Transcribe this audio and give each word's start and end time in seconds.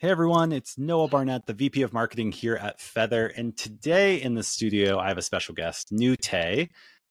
Hey 0.00 0.10
everyone, 0.10 0.50
it's 0.50 0.76
Noah 0.76 1.06
Barnett, 1.06 1.46
the 1.46 1.52
VP 1.52 1.82
of 1.82 1.92
Marketing 1.92 2.32
here 2.32 2.56
at 2.56 2.80
Feathr. 2.80 3.30
And 3.36 3.56
today 3.56 4.20
in 4.20 4.34
the 4.34 4.42
studio, 4.42 4.98
I 4.98 5.06
have 5.06 5.18
a 5.18 5.22
special 5.22 5.54
guest, 5.54 5.92
Nhu 5.92 6.16
Te. 6.16 6.68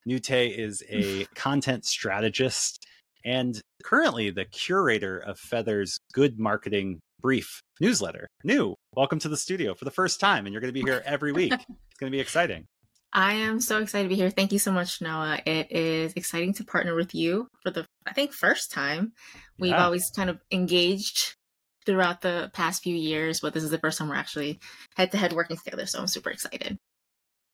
Nhu 0.07 0.21
Te 0.21 0.47
is 0.47 0.83
a 0.89 1.23
content 1.33 1.85
strategist 1.85 2.85
and 3.23 3.61
currently 3.85 4.31
the 4.31 4.43
curator 4.43 5.17
of 5.17 5.39
Feathr's 5.39 5.97
Good 6.11 6.37
Marketing 6.37 6.99
Brief 7.21 7.61
newsletter. 7.79 8.27
Nhu, 8.45 8.75
welcome 8.93 9.17
to 9.19 9.29
the 9.29 9.37
studio 9.37 9.73
for 9.73 9.85
the 9.85 9.91
first 9.91 10.19
time, 10.19 10.45
and 10.45 10.51
you're 10.51 10.61
going 10.61 10.73
to 10.73 10.79
be 10.79 10.85
here 10.85 11.01
every 11.05 11.31
week. 11.31 11.53
it's 11.53 11.99
going 12.01 12.11
to 12.11 12.15
be 12.15 12.19
exciting. 12.19 12.65
I 13.13 13.35
am 13.35 13.61
so 13.61 13.79
excited 13.79 14.03
to 14.03 14.09
be 14.09 14.15
here. 14.15 14.29
Thank 14.29 14.51
you 14.51 14.59
so 14.59 14.73
much, 14.73 15.01
Noah. 15.01 15.39
It 15.45 15.71
is 15.71 16.13
exciting 16.17 16.53
to 16.55 16.65
partner 16.65 16.95
with 16.95 17.15
you 17.15 17.47
for 17.61 17.71
the, 17.71 17.87
I 18.05 18.11
think, 18.11 18.33
first 18.33 18.71
time. 18.71 19.13
We've 19.57 19.71
yeah. 19.71 19.85
always 19.85 20.11
kind 20.11 20.29
of 20.29 20.41
engaged 20.51 21.37
throughout 21.85 22.21
the 22.21 22.49
past 22.53 22.83
few 22.83 22.95
years, 22.95 23.39
but 23.39 23.53
this 23.53 23.63
is 23.63 23.69
the 23.69 23.77
first 23.77 23.97
time 23.97 24.09
we're 24.09 24.15
actually 24.15 24.59
head 24.95 25.11
to 25.11 25.17
head 25.17 25.33
working 25.33 25.57
together. 25.57 25.85
So 25.85 25.99
I'm 25.99 26.07
super 26.07 26.29
excited. 26.31 26.77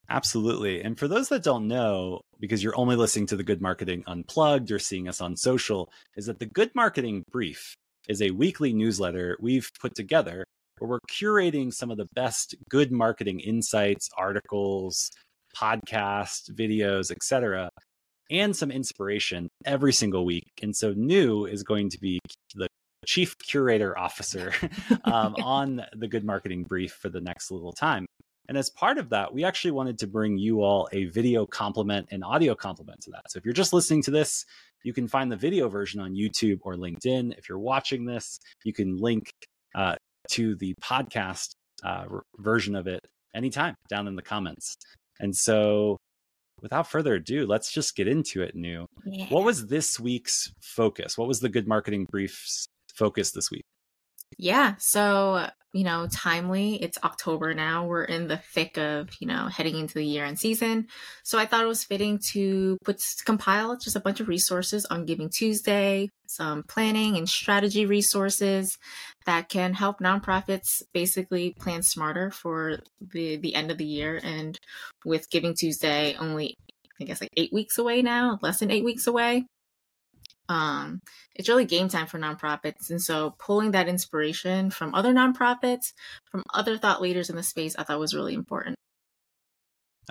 Absolutely. 0.10 0.82
And 0.82 0.98
for 0.98 1.08
those 1.08 1.30
that 1.30 1.44
don't 1.44 1.68
know, 1.68 2.22
because 2.40 2.64
you're 2.64 2.78
only 2.78 2.96
listening 2.96 3.28
to 3.28 3.36
the 3.36 3.44
Good 3.44 3.62
Marketing 3.62 4.04
Unplugged 4.08 4.72
or 4.72 4.80
seeing 4.80 5.08
us 5.08 5.22
on 5.22 5.36
social, 5.36 5.92
is 6.16 6.26
that 6.26 6.40
the 6.40 6.48
Good 6.48 6.72
Marketing 6.74 7.24
Brief 7.32 7.76
is 8.08 8.22
a 8.22 8.32
weekly 8.32 8.74
newsletter 8.74 9.38
we've 9.40 9.70
put 9.80 9.94
together 9.94 10.44
where 10.80 10.90
we're 10.90 11.00
curating 11.12 11.72
some 11.72 11.92
of 11.92 11.98
the 11.98 12.08
best 12.16 12.56
good 12.70 12.92
marketing 12.92 13.40
insights, 13.40 14.10
articles, 14.18 15.12
podcasts, 15.56 16.50
videos, 16.52 17.12
etc., 17.12 17.70
and 18.32 18.56
some 18.56 18.72
inspiration 18.72 19.50
every 19.66 19.92
single 19.92 20.26
week. 20.26 20.52
And 20.62 20.76
so 20.76 20.94
new 20.96 21.46
is 21.46 21.64
going 21.64 21.90
to 21.90 22.00
be 22.00 22.20
the 22.56 22.68
chief 23.06 23.38
curator 23.38 23.98
officer 23.98 24.54
um, 25.06 25.36
on 25.36 25.86
the 25.96 26.08
good 26.08 26.24
marketing 26.24 26.64
brief 26.64 26.92
for 26.94 27.10
the 27.10 27.22
next 27.22 27.52
little 27.52 27.74
time. 27.74 28.06
And 28.48 28.58
as 28.58 28.70
part 28.70 28.98
of 28.98 29.10
that, 29.10 29.32
we 29.32 29.44
actually 29.44 29.72
wanted 29.72 30.00
to 30.00 30.08
bring 30.08 30.38
you 30.40 30.64
all 30.64 30.90
a 30.92 31.06
video 31.06 31.46
complement 31.46 32.08
and 32.10 32.24
audio 32.24 32.56
complement 32.56 33.02
to 33.02 33.12
that. 33.12 33.30
So 33.30 33.38
if 33.38 33.46
you're 33.46 33.54
just 33.54 33.74
listening 33.74 34.02
to 34.04 34.12
this, 34.12 34.44
you 34.84 34.92
can 34.92 35.08
find 35.08 35.32
the 35.32 35.36
video 35.36 35.70
version 35.70 36.02
on 36.02 36.16
YouTube 36.16 36.60
or 36.64 36.76
LinkedIn. 36.76 37.38
If 37.38 37.48
you're 37.48 37.60
watching 37.60 38.06
this, 38.06 38.40
you 38.64 38.74
can 38.74 38.98
link 38.98 39.30
uh, 39.76 39.96
to 40.32 40.56
the 40.56 40.74
podcast 40.82 41.52
uh, 41.84 42.06
version 42.38 42.76
of 42.76 42.88
it 42.88 43.02
anytime 43.36 43.76
down 43.88 44.08
in 44.08 44.16
the 44.16 44.24
comments. 44.24 44.76
And 45.20 45.36
so 45.36 45.98
without 46.62 46.90
further 46.90 47.16
ado, 47.16 47.46
let's 47.46 47.72
just 47.72 47.96
get 47.96 48.08
into 48.08 48.42
it, 48.42 48.56
Nhu. 48.56 48.86
Yeah. 49.06 49.26
What 49.30 49.44
was 49.44 49.68
this 49.68 50.00
week's 50.00 50.52
focus? 50.62 51.18
What 51.18 51.28
was 51.28 51.40
the 51.40 51.50
good 51.50 51.68
marketing 51.68 52.08
brief's 52.10 52.68
focus 53.00 53.32
this 53.32 53.50
week? 53.50 53.64
Yeah. 54.38 54.76
So, 54.78 55.48
you 55.74 55.84
know, 55.84 56.08
timely. 56.12 56.82
It's 56.82 56.98
October 57.04 57.54
now. 57.54 57.86
We're 57.86 58.04
in 58.04 58.28
the 58.28 58.38
thick 58.38 58.78
of, 58.78 59.10
you 59.20 59.28
know, 59.28 59.48
heading 59.48 59.76
into 59.76 59.96
the 59.96 60.06
year 60.06 60.26
end 60.26 60.40
season. 60.40 60.88
So 61.24 61.38
I 61.38 61.46
thought 61.46 61.64
it 61.64 61.68
was 61.68 61.84
fitting 61.84 62.20
to 62.32 62.78
put 62.84 63.02
compile 63.26 63.78
just 63.78 63.96
a 63.96 64.00
bunch 64.00 64.20
of 64.20 64.28
resources 64.28 64.86
on 64.86 65.06
Giving 65.06 65.30
Tuesday, 65.30 66.10
some 66.28 66.64
planning 66.64 67.18
and 67.18 67.28
strategy 67.28 67.86
resources 67.86 68.78
that 69.26 69.50
can 69.50 69.74
help 69.74 70.00
nonprofits 70.00 70.82
basically 70.94 71.54
plan 71.60 71.84
smarter 71.84 72.32
for 72.32 72.80
the 73.02 73.38
the 73.38 73.56
end 73.56 73.72
of 73.72 73.78
the 73.78 73.86
year 73.86 74.20
and 74.24 74.58
with 75.06 75.30
Giving 75.30 75.54
Tuesday 75.54 76.16
only 76.20 76.56
I 77.02 77.06
guess 77.06 77.22
like 77.22 77.30
8 77.38 77.54
weeks 77.54 77.78
away 77.78 78.02
now, 78.02 78.40
less 78.42 78.60
than 78.60 78.72
8 78.72 78.84
weeks 78.84 79.08
away 79.08 79.46
um, 80.50 81.02
it's 81.36 81.48
really 81.48 81.64
game 81.64 81.88
time 81.88 82.08
for 82.08 82.20
nonprofits. 82.20 82.90
And 82.90 83.02
so 83.02 83.36
pulling 83.38 83.72
that 83.72 83.88
inspiration 83.88 84.72
from 84.72 84.94
other 84.96 85.14
nonprofits, 85.14 85.94
from 86.30 86.44
other 86.54 86.78
thought 86.78 87.02
leaders 87.02 87.30
in 87.30 87.36
the 87.36 87.44
space, 87.44 87.76
I 87.78 87.84
thought 87.84 88.00
was 88.00 88.16
really 88.16 88.34
important. 88.34 88.76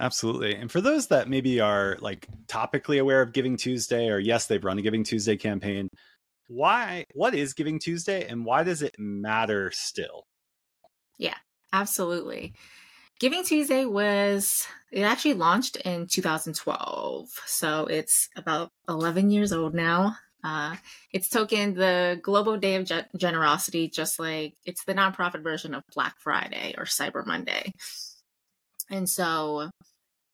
Absolutely. 0.00 0.54
And 0.54 0.70
for 0.70 0.80
those 0.80 1.08
that 1.08 1.28
maybe 1.28 1.58
are 1.60 1.98
like 2.00 2.28
topically 2.46 3.00
aware 3.00 3.20
of 3.20 3.32
Giving 3.32 3.56
Tuesday, 3.56 4.08
or 4.08 4.20
yes, 4.20 4.46
they've 4.46 4.64
run 4.64 4.78
a 4.78 4.82
Giving 4.82 5.02
Tuesday 5.02 5.36
campaign, 5.36 5.88
why, 6.46 7.04
what 7.14 7.34
is 7.34 7.52
Giving 7.52 7.80
Tuesday 7.80 8.24
and 8.26 8.44
why 8.44 8.62
does 8.62 8.80
it 8.80 8.94
matter 8.96 9.72
still? 9.72 10.22
Yeah, 11.18 11.34
absolutely. 11.72 12.54
Giving 13.18 13.42
Tuesday 13.42 13.84
was, 13.84 14.68
it 14.92 15.02
actually 15.02 15.34
launched 15.34 15.76
in 15.78 16.06
2012. 16.06 17.28
So 17.46 17.86
it's 17.86 18.28
about 18.36 18.70
11 18.88 19.30
years 19.30 19.52
old 19.52 19.74
now. 19.74 20.14
Uh, 20.44 20.76
it's 21.12 21.28
token 21.28 21.75
the 21.75 22.21
Global 22.22 22.56
Day 22.56 22.76
of 22.76 22.84
Ge- 22.84 23.09
Generosity, 23.16 23.88
just 23.88 24.19
like 24.19 24.54
it's 24.65 24.84
the 24.84 24.94
nonprofit 24.94 25.43
version 25.43 25.75
of 25.75 25.82
Black 25.94 26.15
Friday 26.19 26.75
or 26.78 26.84
Cyber 26.84 27.26
Monday. 27.26 27.72
And 28.91 29.09
so 29.09 29.71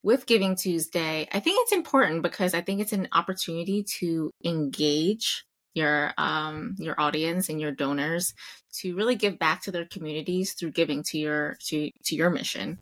with 0.02 0.26
Giving 0.26 0.54
Tuesday, 0.56 1.26
I 1.32 1.40
think 1.40 1.58
it's 1.62 1.72
important 1.72 2.22
because 2.22 2.54
I 2.54 2.60
think 2.60 2.80
it's 2.80 2.92
an 2.92 3.08
opportunity 3.12 3.84
to 4.00 4.30
engage 4.44 5.44
your 5.74 6.12
um 6.18 6.76
your 6.78 6.94
audience 7.00 7.48
and 7.48 7.60
your 7.60 7.72
donors 7.72 8.32
to 8.72 8.94
really 8.94 9.16
give 9.16 9.38
back 9.40 9.62
to 9.62 9.72
their 9.72 9.86
communities 9.86 10.52
through 10.52 10.70
giving 10.70 11.02
to 11.02 11.18
your 11.18 11.56
to 11.66 11.90
to 12.04 12.14
your 12.14 12.30
mission. 12.30 12.78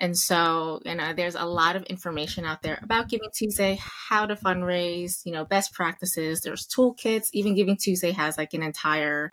And 0.00 0.18
so, 0.18 0.80
you 0.84 0.94
know, 0.94 1.12
there's 1.12 1.36
a 1.36 1.44
lot 1.44 1.76
of 1.76 1.84
information 1.84 2.44
out 2.44 2.62
there 2.62 2.78
about 2.82 3.08
Giving 3.08 3.30
Tuesday, 3.34 3.78
how 3.80 4.26
to 4.26 4.34
fundraise, 4.34 5.24
you 5.24 5.32
know, 5.32 5.44
best 5.44 5.72
practices. 5.72 6.40
There's 6.40 6.66
toolkits. 6.66 7.28
Even 7.32 7.54
Giving 7.54 7.76
Tuesday 7.76 8.10
has 8.10 8.36
like 8.36 8.54
an 8.54 8.62
entire 8.62 9.32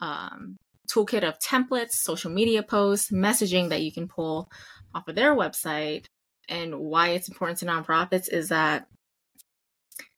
um, 0.00 0.56
toolkit 0.92 1.22
of 1.22 1.38
templates, 1.38 1.92
social 1.92 2.30
media 2.30 2.62
posts, 2.62 3.10
messaging 3.10 3.68
that 3.68 3.82
you 3.82 3.92
can 3.92 4.08
pull 4.08 4.48
off 4.94 5.06
of 5.06 5.14
their 5.14 5.36
website. 5.36 6.06
And 6.48 6.78
why 6.78 7.10
it's 7.10 7.28
important 7.28 7.58
to 7.58 7.66
nonprofits 7.66 8.30
is 8.30 8.48
that 8.48 8.86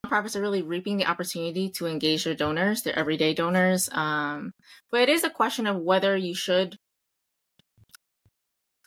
nonprofits 0.05 0.35
are 0.35 0.41
really 0.41 0.61
reaping 0.61 0.97
the 0.97 1.05
opportunity 1.05 1.69
to 1.71 1.87
engage 1.87 2.23
their 2.23 2.35
donors, 2.35 2.83
their 2.83 2.97
everyday 2.97 3.33
donors. 3.33 3.89
Um, 3.91 4.53
but 4.91 5.01
it 5.01 5.09
is 5.09 5.23
a 5.23 5.29
question 5.29 5.67
of 5.67 5.77
whether 5.77 6.15
you 6.15 6.35
should 6.35 6.77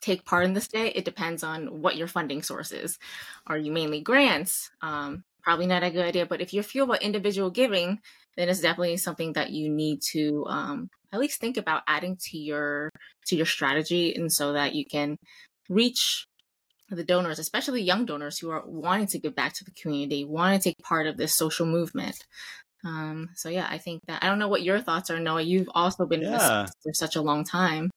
take 0.00 0.24
part 0.24 0.44
in 0.44 0.54
this 0.54 0.68
day, 0.68 0.88
it 0.88 1.04
depends 1.04 1.42
on 1.42 1.82
what 1.82 1.96
your 1.96 2.08
funding 2.08 2.42
source 2.42 2.72
is. 2.72 2.98
Are 3.46 3.58
you 3.58 3.72
mainly 3.72 4.00
grants? 4.00 4.70
Um, 4.82 5.24
probably 5.42 5.66
not 5.66 5.82
a 5.82 5.90
good 5.90 6.04
idea. 6.04 6.26
But 6.26 6.40
if 6.40 6.52
you 6.52 6.62
feel 6.62 6.84
about 6.84 7.02
individual 7.02 7.50
giving, 7.50 8.00
then 8.36 8.48
it's 8.48 8.60
definitely 8.60 8.96
something 8.96 9.34
that 9.34 9.50
you 9.50 9.68
need 9.68 10.02
to 10.12 10.44
um, 10.46 10.90
at 11.12 11.20
least 11.20 11.40
think 11.40 11.56
about 11.56 11.82
adding 11.86 12.16
to 12.30 12.38
your 12.38 12.90
to 13.26 13.36
your 13.36 13.46
strategy, 13.46 14.14
and 14.14 14.32
so 14.32 14.52
that 14.52 14.74
you 14.74 14.84
can 14.84 15.16
reach 15.68 16.26
the 16.88 17.04
donors, 17.04 17.38
especially 17.38 17.82
young 17.82 18.04
donors 18.04 18.38
who 18.38 18.50
are 18.50 18.64
wanting 18.66 19.06
to 19.06 19.18
give 19.18 19.34
back 19.34 19.52
to 19.54 19.64
the 19.64 19.70
community, 19.72 20.24
want 20.24 20.60
to 20.60 20.68
take 20.68 20.78
part 20.78 21.06
of 21.06 21.16
this 21.16 21.34
social 21.34 21.66
movement. 21.66 22.24
Um, 22.84 23.28
so 23.34 23.48
yeah, 23.48 23.68
I 23.70 23.78
think 23.78 24.02
that 24.06 24.24
I 24.24 24.26
don't 24.26 24.38
know 24.38 24.48
what 24.48 24.62
your 24.62 24.80
thoughts 24.80 25.10
are, 25.10 25.20
Noah. 25.20 25.42
You've 25.42 25.68
also 25.74 26.06
been 26.06 26.22
yeah. 26.22 26.66
for 26.82 26.92
such 26.92 27.14
a 27.16 27.22
long 27.22 27.44
time. 27.44 27.89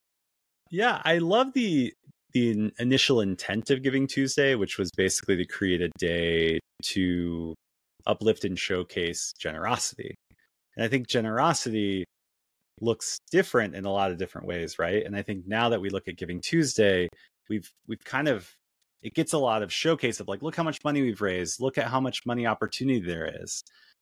Yeah, 0.73 1.03
I 1.06 1.19
love 1.19 1.53
the 1.53 1.94
the 2.34 2.72
initial 2.79 3.22
intent 3.22 3.69
of 3.69 3.84
Giving 3.84 4.07
Tuesday, 4.07 4.56
which 4.56 4.79
was 4.79 4.89
basically 4.97 5.35
to 5.35 5.45
create 5.45 5.81
a 5.81 5.89
day 6.00 6.59
to 6.85 7.53
uplift 8.07 8.44
and 8.44 8.57
showcase 8.57 9.34
generosity. 9.38 10.16
And 10.75 10.84
I 10.84 10.88
think 10.88 11.07
generosity 11.07 12.06
looks 12.81 13.19
different 13.31 13.75
in 13.75 13.85
a 13.85 13.91
lot 13.91 14.09
of 14.09 14.17
different 14.17 14.47
ways, 14.47 14.79
right? 14.79 15.06
And 15.06 15.16
I 15.16 15.22
think 15.22 15.45
now 15.45 15.69
that 15.69 15.79
we 15.79 15.91
look 15.91 16.07
at 16.07 16.17
Giving 16.17 16.41
Tuesday, 16.41 17.07
we've 17.50 17.69
we've 17.88 18.03
kind 18.03 18.28
of 18.28 18.51
it 19.03 19.13
gets 19.13 19.34
a 19.34 19.38
lot 19.38 19.61
of 19.61 19.72
showcase 19.72 20.19
of 20.19 20.28
like, 20.28 20.41
look 20.41 20.55
how 20.55 20.63
much 20.63 20.84
money 20.84 21.03
we've 21.03 21.22
raised, 21.22 21.61
look 21.61 21.78
at 21.78 21.85
how 21.85 22.00
much 22.00 22.25
money 22.25 22.47
opportunity 22.47 23.00
there 23.00 23.31
is. 23.44 23.61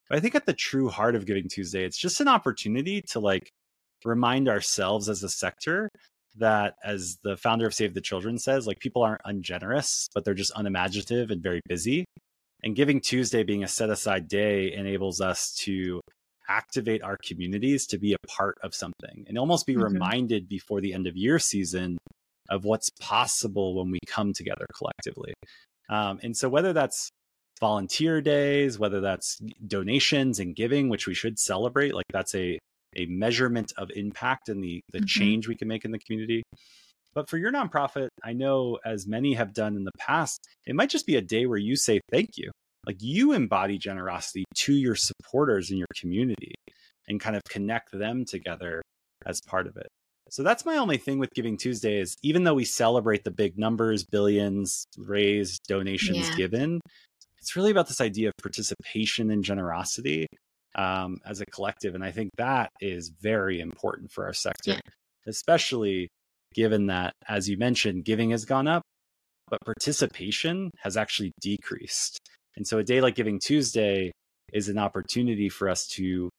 But 0.09 0.20
I 0.20 0.22
think 0.22 0.36
at 0.36 0.46
the 0.46 0.53
true 0.53 0.88
heart 0.88 1.16
of 1.16 1.26
Giving 1.26 1.50
Tuesday, 1.50 1.84
it's 1.84 1.98
just 1.98 2.22
an 2.22 2.30
opportunity 2.30 3.02
to 3.09 3.20
like 3.20 3.50
remind 4.06 4.47
ourselves 4.47 5.09
as 5.09 5.22
a 5.22 5.29
sector 5.29 5.90
that 6.38 6.76
as 6.84 7.18
the 7.24 7.38
founder 7.38 7.66
of 7.66 7.74
Save 7.74 7.94
the 7.94 8.02
Children 8.02 8.38
says, 8.38 8.68
like 8.68 8.80
people 8.80 9.04
aren't 9.04 9.22
ungenerous, 9.26 10.08
but 10.14 10.24
they're 10.24 10.34
just 10.34 10.54
unimaginative 10.56 11.32
and 11.32 11.42
very 11.42 11.62
busy. 11.68 12.06
And 12.64 12.76
Giving 12.76 13.02
Tuesday 13.02 13.44
being 13.44 13.64
a 13.64 13.68
set 13.68 13.90
aside 13.90 14.28
day 14.28 14.72
enables 14.74 15.20
us 15.20 15.54
to 15.62 16.00
activate 16.48 17.02
our 17.02 17.18
communities 17.26 17.88
to 17.88 17.98
be 17.98 18.14
a 18.14 18.28
part 18.28 18.58
of 18.62 18.76
something 18.76 19.26
and 19.28 19.38
almost 19.38 19.66
be 19.66 19.74
mm-hmm. 19.74 19.94
reminded 19.94 20.48
before 20.48 20.82
the 20.82 20.94
end 20.94 21.08
of 21.08 21.16
year 21.16 21.40
season 21.40 21.98
of 22.50 22.66
what's 22.66 22.90
possible 23.00 23.76
when 23.76 23.92
we 23.92 24.00
come 24.06 24.34
together 24.34 24.66
collectively. 24.76 25.34
Um, 25.90 26.20
and 26.22 26.36
so 26.36 26.50
whether 26.50 26.74
that's 26.74 27.10
volunteer 27.60 28.22
days, 28.22 28.78
whether 28.78 29.00
that's 29.00 29.42
donations 29.66 30.40
and 30.40 30.56
giving, 30.56 30.90
which 30.90 31.08
we 31.08 31.14
should 31.14 31.40
celebrate, 31.40 31.94
like 31.94 32.06
that's 32.12 32.36
a 32.36 32.60
a 32.96 33.05
measurement 33.05 33.73
of 33.78 33.90
impact 33.96 34.49
and 34.49 34.64
the 34.64 34.82
the 34.91 34.99
mm-hmm. 34.99 35.05
change 35.05 35.47
we 35.47 35.55
can 35.55 35.67
make 35.67 35.85
in 35.85 35.91
the 35.91 35.99
community. 35.99 36.43
But 37.14 37.29
for 37.29 37.38
your 37.38 37.52
nonprofit, 37.52 38.08
I 38.23 38.34
know 38.34 38.79
as 38.85 39.05
many 39.05 39.34
have 39.34 39.53
done 39.53 39.76
in 39.76 39.84
the 39.84 39.91
past, 39.97 40.47
it 40.66 40.76
might 40.76 40.90
just 40.90 41.05
be 41.05 41.17
a 41.17 41.22
day 41.22 41.46
where 41.46 41.58
you 41.58 41.76
say 41.76 41.99
thank 42.09 42.38
you. 42.38 42.52
Like 42.85 42.97
you 42.99 43.34
embody 43.34 43.78
generosity 43.78 44.46
to 44.55 44.73
your 44.73 44.96
supporters 44.96 45.70
in 45.72 45.78
your 45.78 45.88
community 45.99 46.55
and 47.08 47.20
kind 47.20 47.35
of 47.35 47.43
connect 47.43 47.91
them 47.91 48.26
together 48.26 48.82
as 49.26 49.41
part 49.41 49.67
of 49.67 49.76
it. 49.78 49.87
So 50.29 50.44
that's 50.44 50.66
my 50.66 50.78
only 50.78 50.97
thing 50.97 51.20
with 51.20 51.29
Giving 51.35 51.58
Tuesday 51.58 51.99
is 51.99 52.16
even 52.23 52.46
though 52.46 52.53
we 52.53 52.64
celebrate 52.64 53.26
the 53.26 53.32
big 53.32 53.59
numbers, 53.59 54.05
billions 54.05 54.85
raised, 54.97 55.61
donations 55.67 56.29
yeah. 56.29 56.35
given, 56.35 56.79
it's 57.37 57.55
really 57.55 57.72
about 57.72 57.87
this 57.90 57.99
idea 57.99 58.29
of 58.29 58.34
participation 58.41 59.29
and 59.29 59.44
generosity 59.44 60.28
um, 60.82 61.18
as 61.26 61.42
a 61.42 61.46
collective. 61.46 61.96
And 61.96 62.04
I 62.04 62.12
think 62.12 62.32
that 62.38 62.72
is 62.80 63.12
very 63.22 63.60
important 63.60 64.12
for 64.12 64.26
our 64.26 64.34
sector, 64.34 64.72
yeah. 64.72 64.80
especially 65.28 66.10
given 66.54 66.88
that, 66.88 67.14
as 67.28 67.48
you 67.48 67.58
mentioned, 67.58 68.04
giving 68.04 68.32
has 68.32 68.46
gone 68.46 68.68
up, 68.68 68.82
but 69.50 69.60
participation 69.64 70.72
has 70.80 70.98
actually 70.98 71.32
decreased. 71.40 72.18
And 72.58 72.68
so 72.68 72.80
a 72.80 72.84
day 72.84 73.00
like 73.00 73.16
Giving 73.16 73.40
Tuesday 73.40 74.12
is 74.52 74.68
an 74.68 74.78
opportunity 74.78 75.50
for 75.50 75.70
us 75.70 75.88
to 75.88 76.30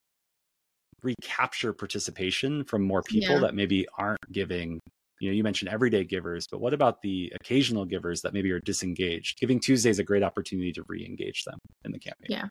recapture 1.03 1.73
participation 1.73 2.65
from 2.65 2.83
more 2.83 3.03
people 3.03 3.37
yeah. 3.37 3.41
that 3.41 3.55
maybe 3.55 3.87
aren't 3.97 4.21
giving 4.31 4.79
you 5.21 5.29
know 5.29 5.35
you 5.35 5.43
mentioned 5.43 5.69
everyday 5.69 6.05
givers 6.05 6.47
but 6.49 6.61
what 6.61 6.73
about 6.73 7.03
the 7.03 7.33
occasional 7.35 7.85
givers 7.85 8.21
that 8.21 8.33
maybe 8.33 8.53
are 8.53 8.61
disengaged 8.61 9.37
giving 9.41 9.59
tuesday 9.59 9.91
is 9.91 9.99
a 9.99 10.05
great 10.05 10.23
opportunity 10.23 10.71
to 10.71 10.85
re-engage 10.87 11.43
them 11.43 11.59
in 11.85 11.91
the 11.91 11.99
campaign 11.99 12.29
yeah 12.29 12.47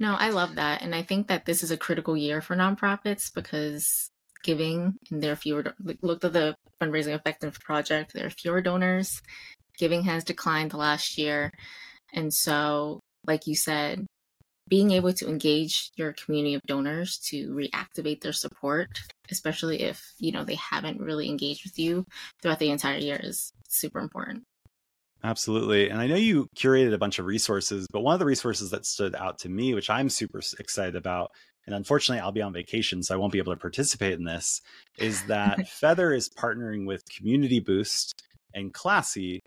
no 0.00 0.14
i 0.18 0.30
love 0.30 0.54
that 0.56 0.82
and 0.82 0.94
i 0.94 1.02
think 1.02 1.28
that 1.28 1.44
this 1.44 1.62
is 1.62 1.70
a 1.70 1.76
critical 1.76 2.16
year 2.16 2.40
for 2.40 2.56
nonprofits 2.56 3.32
because 3.34 4.10
giving 4.46 4.94
and 5.10 5.22
there 5.22 5.32
are 5.32 5.36
fewer 5.36 5.74
look 6.02 6.24
at 6.24 6.32
the 6.32 6.54
fundraising 6.80 7.14
effective 7.14 7.58
project 7.60 8.12
there 8.14 8.26
are 8.26 8.30
fewer 8.30 8.60
donors. 8.60 9.20
Giving 9.78 10.04
has 10.04 10.24
declined 10.24 10.70
the 10.70 10.78
last 10.78 11.18
year 11.18 11.52
and 12.14 12.32
so 12.32 13.00
like 13.26 13.46
you 13.46 13.56
said 13.56 14.06
being 14.68 14.90
able 14.92 15.12
to 15.12 15.28
engage 15.28 15.90
your 15.96 16.12
community 16.12 16.54
of 16.54 16.62
donors 16.66 17.18
to 17.18 17.50
reactivate 17.50 18.20
their 18.20 18.32
support 18.32 18.88
especially 19.30 19.82
if 19.82 20.14
you 20.18 20.32
know 20.32 20.44
they 20.44 20.54
haven't 20.54 21.00
really 21.00 21.28
engaged 21.28 21.64
with 21.64 21.78
you 21.78 22.04
throughout 22.40 22.58
the 22.58 22.70
entire 22.70 22.98
year 22.98 23.20
is 23.22 23.52
super 23.68 23.98
important 23.98 24.44
absolutely 25.26 25.90
and 25.90 26.00
i 26.00 26.06
know 26.06 26.14
you 26.14 26.46
curated 26.56 26.94
a 26.94 26.98
bunch 26.98 27.18
of 27.18 27.26
resources 27.26 27.86
but 27.92 28.00
one 28.00 28.14
of 28.14 28.20
the 28.20 28.24
resources 28.24 28.70
that 28.70 28.86
stood 28.86 29.14
out 29.16 29.38
to 29.38 29.48
me 29.48 29.74
which 29.74 29.90
i'm 29.90 30.08
super 30.08 30.40
excited 30.58 30.94
about 30.94 31.30
and 31.66 31.74
unfortunately 31.74 32.20
i'll 32.20 32.32
be 32.32 32.42
on 32.42 32.52
vacation 32.52 33.02
so 33.02 33.14
i 33.14 33.18
won't 33.18 33.32
be 33.32 33.38
able 33.38 33.52
to 33.52 33.60
participate 33.60 34.12
in 34.12 34.24
this 34.24 34.60
is 34.98 35.24
that 35.24 35.58
Feathr 35.82 36.16
is 36.16 36.28
partnering 36.28 36.86
with 36.86 37.02
community 37.16 37.58
boost 37.58 38.14
and 38.54 38.72
classy 38.72 39.40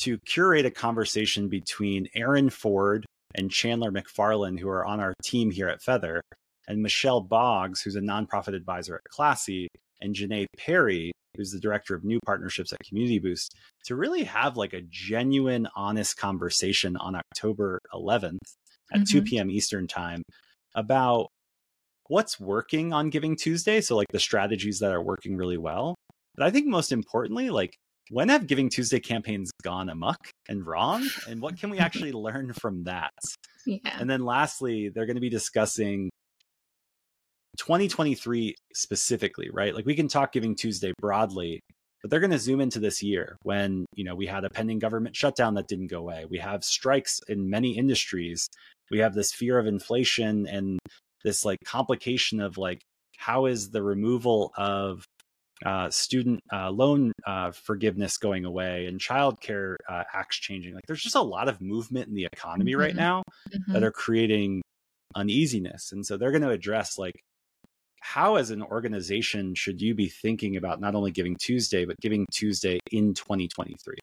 to 0.00 0.18
curate 0.26 0.64
a 0.64 0.70
conversation 0.70 1.48
between 1.48 2.08
aaron 2.14 2.48
ford 2.48 3.04
and 3.36 3.50
Chandler 3.50 3.92
McFarland, 3.92 4.58
who 4.58 4.68
are 4.68 4.84
on 4.84 4.98
our 4.98 5.12
team 5.22 5.50
here 5.50 5.68
at 5.68 5.82
Feathr, 5.82 6.20
and 6.66 6.82
Michelle 6.82 7.20
Boggs, 7.20 7.82
who's 7.82 7.96
a 7.96 8.00
nonprofit 8.00 8.54
advisor 8.54 8.96
at 8.96 9.04
Classy, 9.10 9.68
and 10.00 10.14
Janae 10.14 10.46
Perry, 10.58 11.12
who's 11.36 11.50
the 11.50 11.60
director 11.60 11.94
of 11.94 12.04
new 12.04 12.18
partnerships 12.24 12.72
at 12.72 12.78
Community 12.86 13.18
Boost, 13.18 13.54
to 13.84 13.96
really 13.96 14.24
have 14.24 14.56
like 14.56 14.72
a 14.72 14.82
genuine, 14.88 15.68
honest 15.76 16.16
conversation 16.16 16.96
on 16.96 17.14
October 17.14 17.78
11th 17.92 18.38
at 18.92 19.00
mm-hmm. 19.00 19.18
2 19.18 19.22
p.m. 19.22 19.50
Eastern 19.50 19.86
Time 19.86 20.22
about 20.74 21.28
what's 22.08 22.38
working 22.38 22.92
on 22.92 23.10
Giving 23.10 23.36
Tuesday. 23.36 23.80
So, 23.80 23.96
like 23.96 24.08
the 24.12 24.20
strategies 24.20 24.78
that 24.80 24.92
are 24.92 25.02
working 25.02 25.36
really 25.36 25.58
well. 25.58 25.94
But 26.36 26.46
I 26.46 26.50
think 26.50 26.66
most 26.66 26.92
importantly, 26.92 27.50
like 27.50 27.74
when 28.10 28.28
have 28.28 28.46
Giving 28.46 28.68
Tuesday 28.68 29.00
campaigns 29.00 29.50
gone 29.62 29.88
amok 29.88 30.18
and 30.48 30.66
wrong? 30.66 31.08
And 31.28 31.40
what 31.40 31.58
can 31.58 31.70
we 31.70 31.78
actually 31.80 32.12
learn 32.12 32.52
from 32.52 32.84
that? 32.84 33.12
Yeah. 33.66 33.78
And 33.98 34.08
then 34.08 34.24
lastly, 34.24 34.90
they're 34.94 35.06
going 35.06 35.16
to 35.16 35.20
be 35.20 35.30
discussing 35.30 36.10
2023 37.56 38.54
specifically, 38.74 39.50
right? 39.52 39.74
Like 39.74 39.86
we 39.86 39.94
can 39.94 40.08
talk 40.08 40.32
Giving 40.32 40.54
Tuesday 40.54 40.92
broadly, 41.00 41.60
but 42.02 42.10
they're 42.10 42.20
going 42.20 42.30
to 42.30 42.38
zoom 42.38 42.60
into 42.60 42.78
this 42.78 43.02
year 43.02 43.36
when, 43.42 43.86
you 43.94 44.04
know, 44.04 44.14
we 44.14 44.26
had 44.26 44.44
a 44.44 44.50
pending 44.50 44.78
government 44.78 45.16
shutdown 45.16 45.54
that 45.54 45.68
didn't 45.68 45.88
go 45.88 45.98
away. 45.98 46.24
We 46.28 46.38
have 46.38 46.64
strikes 46.64 47.20
in 47.28 47.50
many 47.50 47.76
industries. 47.76 48.48
We 48.90 48.98
have 48.98 49.14
this 49.14 49.32
fear 49.32 49.58
of 49.58 49.66
inflation 49.66 50.46
and 50.46 50.78
this 51.24 51.44
like 51.44 51.58
complication 51.64 52.40
of 52.40 52.58
like 52.58 52.80
how 53.16 53.46
is 53.46 53.70
the 53.70 53.82
removal 53.82 54.52
of 54.56 55.04
uh, 55.64 55.88
student 55.90 56.40
uh, 56.52 56.70
loan 56.70 57.12
uh, 57.26 57.50
forgiveness 57.50 58.18
going 58.18 58.44
away 58.44 58.86
and 58.86 59.00
childcare 59.00 59.76
uh, 59.88 60.04
acts 60.12 60.36
changing. 60.36 60.74
Like 60.74 60.84
there's 60.86 61.02
just 61.02 61.16
a 61.16 61.22
lot 61.22 61.48
of 61.48 61.60
movement 61.60 62.08
in 62.08 62.14
the 62.14 62.28
economy 62.30 62.72
mm-hmm. 62.72 62.80
right 62.80 62.94
now 62.94 63.22
mm-hmm. 63.50 63.72
that 63.72 63.82
are 63.82 63.92
creating 63.92 64.62
uneasiness. 65.14 65.92
And 65.92 66.04
so 66.04 66.16
they're 66.16 66.30
going 66.30 66.42
to 66.42 66.50
address 66.50 66.98
like 66.98 67.14
how 68.00 68.36
as 68.36 68.50
an 68.50 68.62
organization 68.62 69.54
should 69.54 69.80
you 69.80 69.94
be 69.94 70.08
thinking 70.08 70.56
about 70.56 70.80
not 70.80 70.94
only 70.94 71.10
giving 71.10 71.36
Tuesday, 71.36 71.84
but 71.84 71.98
giving 72.00 72.26
Tuesday 72.32 72.78
in 72.92 73.14
2023. 73.14 73.96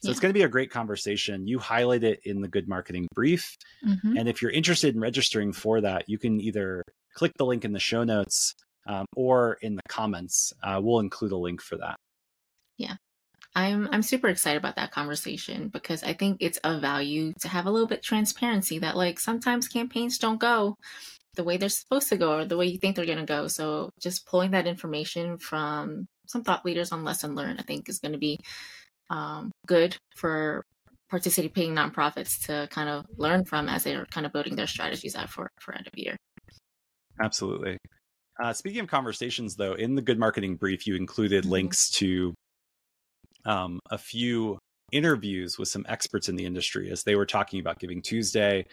So 0.00 0.08
yeah. 0.08 0.10
it's 0.10 0.20
going 0.20 0.30
to 0.30 0.38
be 0.38 0.44
a 0.44 0.48
great 0.48 0.70
conversation. 0.70 1.46
You 1.46 1.58
highlight 1.58 2.04
it 2.04 2.20
in 2.24 2.42
the 2.42 2.48
good 2.48 2.68
marketing 2.68 3.08
brief. 3.14 3.56
Mm-hmm. 3.86 4.16
And 4.18 4.28
if 4.28 4.42
you're 4.42 4.50
interested 4.50 4.94
in 4.94 5.00
registering 5.00 5.52
for 5.52 5.80
that, 5.80 6.04
you 6.08 6.18
can 6.18 6.40
either 6.40 6.82
click 7.14 7.32
the 7.38 7.46
link 7.46 7.64
in 7.64 7.72
the 7.72 7.80
show 7.80 8.04
notes 8.04 8.54
um, 8.86 9.06
or 9.16 9.58
in 9.62 9.74
the 9.74 9.82
comments. 9.88 10.52
Uh, 10.62 10.80
we'll 10.82 11.00
include 11.00 11.32
a 11.32 11.36
link 11.36 11.62
for 11.62 11.76
that. 11.78 11.96
Yeah. 12.76 12.96
I'm 13.54 13.88
I'm 13.90 14.02
super 14.02 14.28
excited 14.28 14.58
about 14.58 14.76
that 14.76 14.90
conversation 14.90 15.68
because 15.68 16.02
I 16.02 16.12
think 16.12 16.36
it's 16.40 16.58
of 16.58 16.82
value 16.82 17.32
to 17.40 17.48
have 17.48 17.64
a 17.64 17.70
little 17.70 17.88
bit 17.88 18.02
transparency 18.02 18.78
that 18.80 18.98
like 18.98 19.18
sometimes 19.18 19.66
campaigns 19.66 20.18
don't 20.18 20.38
go 20.38 20.76
the 21.36 21.44
way 21.44 21.56
they're 21.56 21.68
supposed 21.68 22.08
to 22.08 22.16
go 22.16 22.38
or 22.38 22.44
the 22.44 22.56
way 22.56 22.66
you 22.66 22.78
think 22.78 22.96
they're 22.96 23.06
going 23.06 23.18
to 23.18 23.24
go. 23.24 23.46
So 23.48 23.90
just 24.00 24.26
pulling 24.26 24.50
that 24.52 24.66
information 24.66 25.38
from 25.38 26.06
some 26.26 26.42
thought 26.42 26.64
leaders 26.64 26.92
on 26.92 27.04
lesson 27.04 27.34
learned, 27.34 27.60
I 27.60 27.62
think 27.62 27.88
is 27.88 27.98
going 27.98 28.12
to 28.12 28.18
be 28.18 28.40
um, 29.10 29.52
good 29.66 29.96
for 30.16 30.64
participating 31.08 31.74
nonprofits 31.74 32.46
to 32.46 32.68
kind 32.70 32.88
of 32.88 33.06
learn 33.16 33.44
from 33.44 33.68
as 33.68 33.84
they're 33.84 34.06
kind 34.06 34.26
of 34.26 34.32
building 34.32 34.56
their 34.56 34.66
strategies 34.66 35.14
out 35.14 35.30
for 35.30 35.48
for 35.60 35.74
end 35.74 35.86
of 35.86 35.92
year. 35.96 36.16
Absolutely. 37.20 37.78
Uh, 38.42 38.52
speaking 38.52 38.80
of 38.80 38.88
conversations, 38.88 39.56
though, 39.56 39.74
in 39.74 39.94
the 39.94 40.02
good 40.02 40.18
marketing 40.18 40.56
brief, 40.56 40.86
you 40.86 40.96
included 40.96 41.44
mm-hmm. 41.44 41.52
links 41.52 41.90
to 41.90 42.34
um, 43.46 43.78
a 43.90 43.96
few 43.96 44.58
interviews 44.92 45.58
with 45.58 45.68
some 45.68 45.86
experts 45.88 46.28
in 46.28 46.36
the 46.36 46.44
industry 46.44 46.90
as 46.90 47.02
they 47.02 47.16
were 47.16 47.26
talking 47.26 47.60
about 47.60 47.78
Giving 47.78 48.02
Tuesday. 48.02 48.66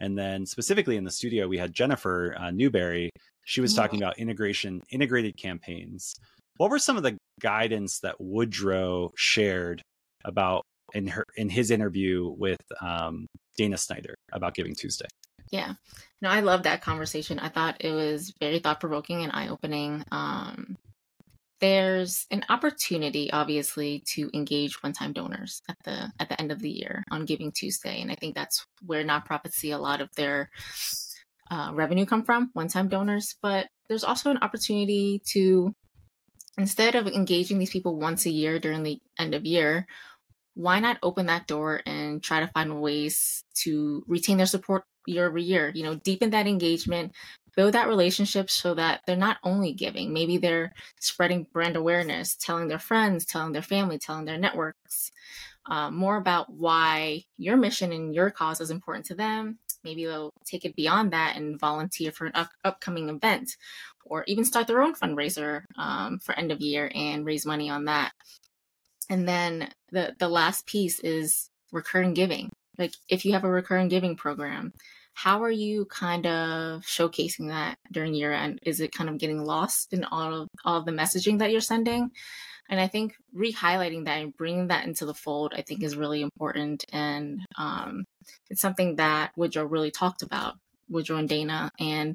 And 0.00 0.18
then 0.18 0.46
specifically 0.46 0.96
in 0.96 1.04
the 1.04 1.10
studio, 1.10 1.46
we 1.46 1.58
had 1.58 1.72
Jennifer 1.72 2.34
uh, 2.36 2.50
Newberry. 2.50 3.10
She 3.44 3.60
was 3.60 3.74
talking 3.74 4.00
about 4.00 4.18
integration, 4.18 4.82
integrated 4.90 5.36
campaigns. 5.36 6.14
What 6.56 6.70
were 6.70 6.78
some 6.78 6.96
of 6.96 7.02
the 7.02 7.16
guidance 7.40 8.00
that 8.00 8.20
Woodrow 8.20 9.12
shared 9.16 9.82
about 10.24 10.64
in 10.92 11.06
her 11.08 11.24
in 11.36 11.48
his 11.48 11.70
interview 11.70 12.28
with 12.36 12.60
um, 12.80 13.26
Dana 13.56 13.76
Snyder 13.76 14.14
about 14.32 14.54
Giving 14.54 14.74
Tuesday? 14.74 15.06
Yeah. 15.50 15.74
No, 16.22 16.28
I 16.28 16.40
love 16.40 16.62
that 16.62 16.82
conversation. 16.82 17.38
I 17.38 17.48
thought 17.48 17.76
it 17.80 17.92
was 17.92 18.32
very 18.40 18.58
thought 18.58 18.80
provoking 18.80 19.22
and 19.22 19.32
eye 19.32 19.48
opening. 19.48 20.04
Um, 20.12 20.76
there's 21.60 22.26
an 22.30 22.44
opportunity, 22.48 23.30
obviously, 23.32 24.02
to 24.14 24.30
engage 24.34 24.82
one-time 24.82 25.12
donors 25.12 25.62
at 25.68 25.76
the 25.84 26.12
at 26.18 26.28
the 26.28 26.40
end 26.40 26.52
of 26.52 26.60
the 26.60 26.70
year 26.70 27.04
on 27.10 27.26
Giving 27.26 27.52
Tuesday, 27.52 28.00
and 28.00 28.10
I 28.10 28.14
think 28.14 28.34
that's 28.34 28.66
where 28.84 29.04
nonprofits 29.04 29.52
see 29.52 29.70
a 29.70 29.78
lot 29.78 30.00
of 30.00 30.08
their 30.16 30.50
uh, 31.50 31.70
revenue 31.74 32.06
come 32.06 32.24
from, 32.24 32.50
one-time 32.54 32.88
donors. 32.88 33.36
But 33.42 33.68
there's 33.88 34.04
also 34.04 34.30
an 34.30 34.38
opportunity 34.38 35.20
to, 35.32 35.74
instead 36.56 36.94
of 36.94 37.06
engaging 37.06 37.58
these 37.58 37.70
people 37.70 37.98
once 37.98 38.26
a 38.26 38.30
year 38.30 38.58
during 38.58 38.82
the 38.82 38.98
end 39.18 39.34
of 39.34 39.44
year, 39.44 39.86
why 40.54 40.80
not 40.80 40.98
open 41.02 41.26
that 41.26 41.46
door 41.46 41.80
and 41.86 42.22
try 42.22 42.40
to 42.40 42.50
find 42.54 42.80
ways 42.80 43.44
to 43.62 44.02
retain 44.06 44.36
their 44.36 44.46
support 44.46 44.84
year 45.06 45.26
over 45.26 45.38
year, 45.38 45.72
you 45.74 45.82
know, 45.82 45.94
deepen 45.94 46.30
that 46.30 46.46
engagement, 46.46 47.12
build 47.56 47.74
that 47.74 47.88
relationship 47.88 48.50
so 48.50 48.74
that 48.74 49.00
they're 49.06 49.16
not 49.16 49.38
only 49.42 49.72
giving, 49.72 50.12
maybe 50.12 50.38
they're 50.38 50.72
spreading 50.98 51.46
brand 51.52 51.76
awareness, 51.76 52.36
telling 52.36 52.68
their 52.68 52.78
friends, 52.78 53.24
telling 53.24 53.52
their 53.52 53.62
family, 53.62 53.98
telling 53.98 54.24
their 54.24 54.38
networks 54.38 55.10
uh, 55.66 55.90
more 55.90 56.16
about 56.16 56.52
why 56.52 57.24
your 57.38 57.56
mission 57.56 57.92
and 57.92 58.14
your 58.14 58.30
cause 58.30 58.60
is 58.60 58.70
important 58.70 59.06
to 59.06 59.14
them. 59.14 59.58
Maybe 59.84 60.04
they'll 60.04 60.32
take 60.44 60.64
it 60.64 60.76
beyond 60.76 61.12
that 61.12 61.36
and 61.36 61.58
volunteer 61.58 62.12
for 62.12 62.26
an 62.26 62.32
up- 62.34 62.50
upcoming 62.64 63.08
event 63.08 63.56
or 64.04 64.24
even 64.26 64.44
start 64.44 64.66
their 64.66 64.82
own 64.82 64.94
fundraiser 64.94 65.62
um, 65.76 66.18
for 66.18 66.34
end 66.34 66.52
of 66.52 66.60
year 66.60 66.90
and 66.94 67.24
raise 67.24 67.46
money 67.46 67.70
on 67.70 67.86
that. 67.86 68.12
And 69.08 69.28
then 69.28 69.70
the, 69.90 70.14
the 70.18 70.28
last 70.28 70.66
piece 70.66 71.00
is 71.00 71.50
recurring 71.72 72.14
giving. 72.14 72.50
Like 72.78 72.94
if 73.08 73.24
you 73.24 73.32
have 73.32 73.44
a 73.44 73.50
recurring 73.50 73.88
giving 73.88 74.16
program, 74.16 74.72
how 75.22 75.42
are 75.42 75.50
you 75.50 75.84
kind 75.84 76.26
of 76.26 76.80
showcasing 76.82 77.48
that 77.48 77.76
during 77.92 78.14
year 78.14 78.32
end? 78.32 78.58
Is 78.62 78.80
it 78.80 78.90
kind 78.92 79.10
of 79.10 79.18
getting 79.18 79.44
lost 79.44 79.92
in 79.92 80.04
all 80.04 80.34
of 80.34 80.48
all 80.64 80.78
of 80.78 80.86
the 80.86 80.92
messaging 80.92 81.40
that 81.40 81.50
you're 81.50 81.60
sending? 81.60 82.10
And 82.70 82.80
I 82.80 82.86
think 82.86 83.12
re-highlighting 83.34 84.06
that 84.06 84.22
and 84.22 84.34
bringing 84.34 84.68
that 84.68 84.86
into 84.86 85.04
the 85.04 85.12
fold, 85.12 85.52
I 85.54 85.60
think, 85.60 85.82
is 85.82 85.94
really 85.94 86.22
important. 86.22 86.86
And 86.90 87.40
um, 87.58 88.04
it's 88.48 88.62
something 88.62 88.96
that 88.96 89.32
Woodrow 89.36 89.64
really 89.64 89.90
talked 89.90 90.22
about, 90.22 90.54
Woodrow 90.88 91.18
and 91.18 91.28
Dana. 91.28 91.70
And 91.78 92.14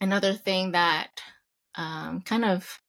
another 0.00 0.32
thing 0.32 0.72
that 0.72 1.08
um, 1.76 2.22
kind 2.22 2.44
of 2.44 2.80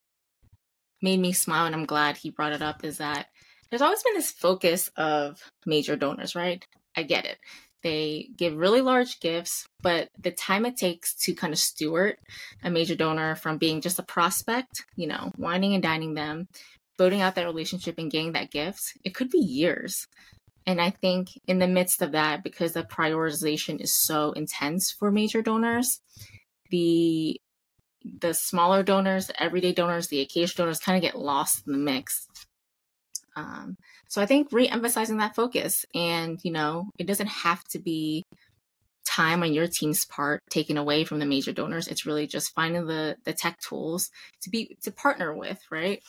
made 0.99 1.19
me 1.19 1.33
smile, 1.33 1.67
and 1.67 1.75
I'm 1.75 1.85
glad 1.85 2.17
he 2.17 2.31
brought 2.31 2.53
it 2.53 2.63
up, 2.63 2.83
is 2.83 2.97
that 2.97 3.27
there's 3.69 3.83
always 3.83 4.01
been 4.01 4.15
this 4.15 4.31
focus 4.31 4.89
of 4.97 5.43
major 5.67 5.95
donors, 5.95 6.33
right? 6.33 6.65
I 6.97 7.03
get 7.03 7.25
it. 7.25 7.37
They 7.81 8.29
give 8.35 8.55
really 8.55 8.81
large 8.81 9.19
gifts, 9.19 9.65
but 9.81 10.09
the 10.19 10.31
time 10.31 10.65
it 10.65 10.77
takes 10.77 11.15
to 11.23 11.33
kind 11.33 11.53
of 11.53 11.59
steward 11.59 12.17
a 12.63 12.69
major 12.69 12.95
donor 12.95 13.35
from 13.35 13.57
being 13.57 13.81
just 13.81 13.99
a 13.99 14.03
prospect, 14.03 14.85
you 14.95 15.07
know, 15.07 15.31
whining 15.37 15.73
and 15.73 15.83
dining 15.83 16.13
them, 16.13 16.47
building 16.97 17.21
out 17.21 17.35
that 17.35 17.45
relationship 17.45 17.97
and 17.97 18.11
getting 18.11 18.33
that 18.33 18.51
gift, 18.51 18.97
it 19.03 19.15
could 19.15 19.29
be 19.29 19.39
years. 19.39 20.07
And 20.65 20.81
I 20.81 20.89
think 20.89 21.29
in 21.47 21.59
the 21.59 21.67
midst 21.67 22.01
of 22.01 22.11
that, 22.11 22.43
because 22.43 22.73
the 22.73 22.83
prioritization 22.83 23.81
is 23.81 23.93
so 23.93 24.33
intense 24.33 24.91
for 24.91 25.09
major 25.09 25.41
donors, 25.41 26.01
the 26.69 27.39
the 28.03 28.33
smaller 28.33 28.81
donors, 28.81 29.27
the 29.27 29.41
everyday 29.41 29.73
donors, 29.73 30.07
the 30.07 30.21
occasional 30.21 30.65
donors 30.65 30.79
kind 30.79 30.95
of 30.95 31.01
get 31.01 31.19
lost 31.19 31.63
in 31.65 31.73
the 31.73 31.79
mix. 31.79 32.27
Um, 33.39 33.77
so 34.07 34.21
I 34.21 34.25
think 34.25 34.49
re-emphasizing 34.51 35.17
that 35.17 35.35
focus, 35.35 35.85
and 35.95 36.39
you 36.43 36.51
know, 36.51 36.89
it 36.97 37.07
doesn't 37.07 37.27
have 37.27 37.63
to 37.69 37.79
be 37.79 38.23
time 39.05 39.41
on 39.41 39.53
your 39.53 39.67
team's 39.67 40.05
part 40.05 40.41
taken 40.49 40.77
away 40.77 41.03
from 41.03 41.19
the 41.19 41.25
major 41.25 41.51
donors. 41.51 41.87
It's 41.87 42.05
really 42.05 42.27
just 42.27 42.53
finding 42.53 42.85
the 42.85 43.15
the 43.25 43.33
tech 43.33 43.59
tools 43.59 44.11
to 44.43 44.49
be 44.49 44.77
to 44.83 44.91
partner 44.91 45.33
with, 45.33 45.59
right? 45.71 46.01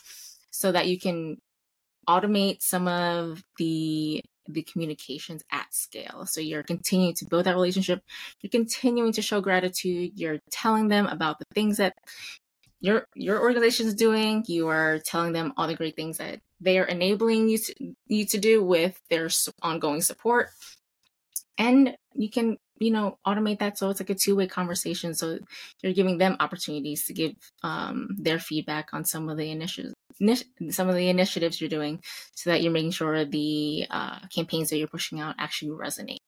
So 0.51 0.73
that 0.73 0.89
you 0.89 0.99
can 0.99 1.39
automate 2.09 2.63
some 2.63 2.89
of 2.89 3.43
the 3.59 4.23
the 4.49 4.63
communications 4.63 5.43
at 5.53 5.73
scale. 5.73 6.27
So 6.27 6.41
you're 6.41 6.65
continuing 6.65 7.15
to 7.15 7.27
build 7.27 7.45
that 7.45 7.55
relationship. 7.55 8.01
You're 8.41 8.51
continuing 8.51 9.13
to 9.13 9.23
show 9.23 9.41
gratitude. 9.41 10.13
You're 10.17 10.41
telling 10.51 10.89
them 10.89 11.07
about 11.07 11.39
the 11.39 11.45
things 11.55 11.77
that 11.77 11.95
your 12.81 13.07
your 13.15 13.41
organization 13.41 13.87
is 13.87 13.95
doing. 13.95 14.45
You 14.47 14.69
are 14.69 14.99
telling 14.99 15.33
them 15.33 15.53
all 15.57 15.67
the 15.69 15.77
great 15.77 15.97
things 15.97 16.19
that 16.19 16.41
they 16.61 16.79
are 16.79 16.85
enabling 16.85 17.49
you 17.49 17.59
to 17.59 17.95
you 18.07 18.27
to 18.27 18.39
do 18.39 18.63
with 18.63 19.01
their 19.09 19.29
ongoing 19.63 20.03
support. 20.03 20.51
And 21.59 21.97
you 22.15 22.31
can, 22.31 22.57
you 22.79 22.91
know, 22.91 23.19
automate 23.27 23.59
that 23.59 23.79
so 23.79 23.91
it's 23.91 24.01
like 24.01 24.11
a 24.11 24.15
two-way 24.15 24.47
conversation. 24.47 25.15
So 25.15 25.39
you're 25.83 25.93
giving 25.93 26.19
them 26.19 26.37
opportunities 26.41 27.07
to 27.07 27.13
give 27.13 27.33
um, 27.63 28.09
their 28.17 28.39
feedback 28.39 28.91
on 28.93 29.05
some 29.05 29.29
of 29.29 29.37
the 29.37 29.51
initiatives 29.51 29.95
some 30.71 30.89
of 30.89 30.95
the 30.95 31.09
initiatives 31.09 31.61
you're 31.61 31.71
doing 31.71 32.01
so 32.35 32.51
that 32.51 32.63
you're 32.63 32.73
making 32.73 32.91
sure 32.91 33.25
the 33.25 33.87
uh, 33.91 34.19
campaigns 34.35 34.69
that 34.71 34.77
you're 34.77 34.89
pushing 34.89 35.19
out 35.21 35.35
actually 35.39 35.71
resonate. 35.71 36.19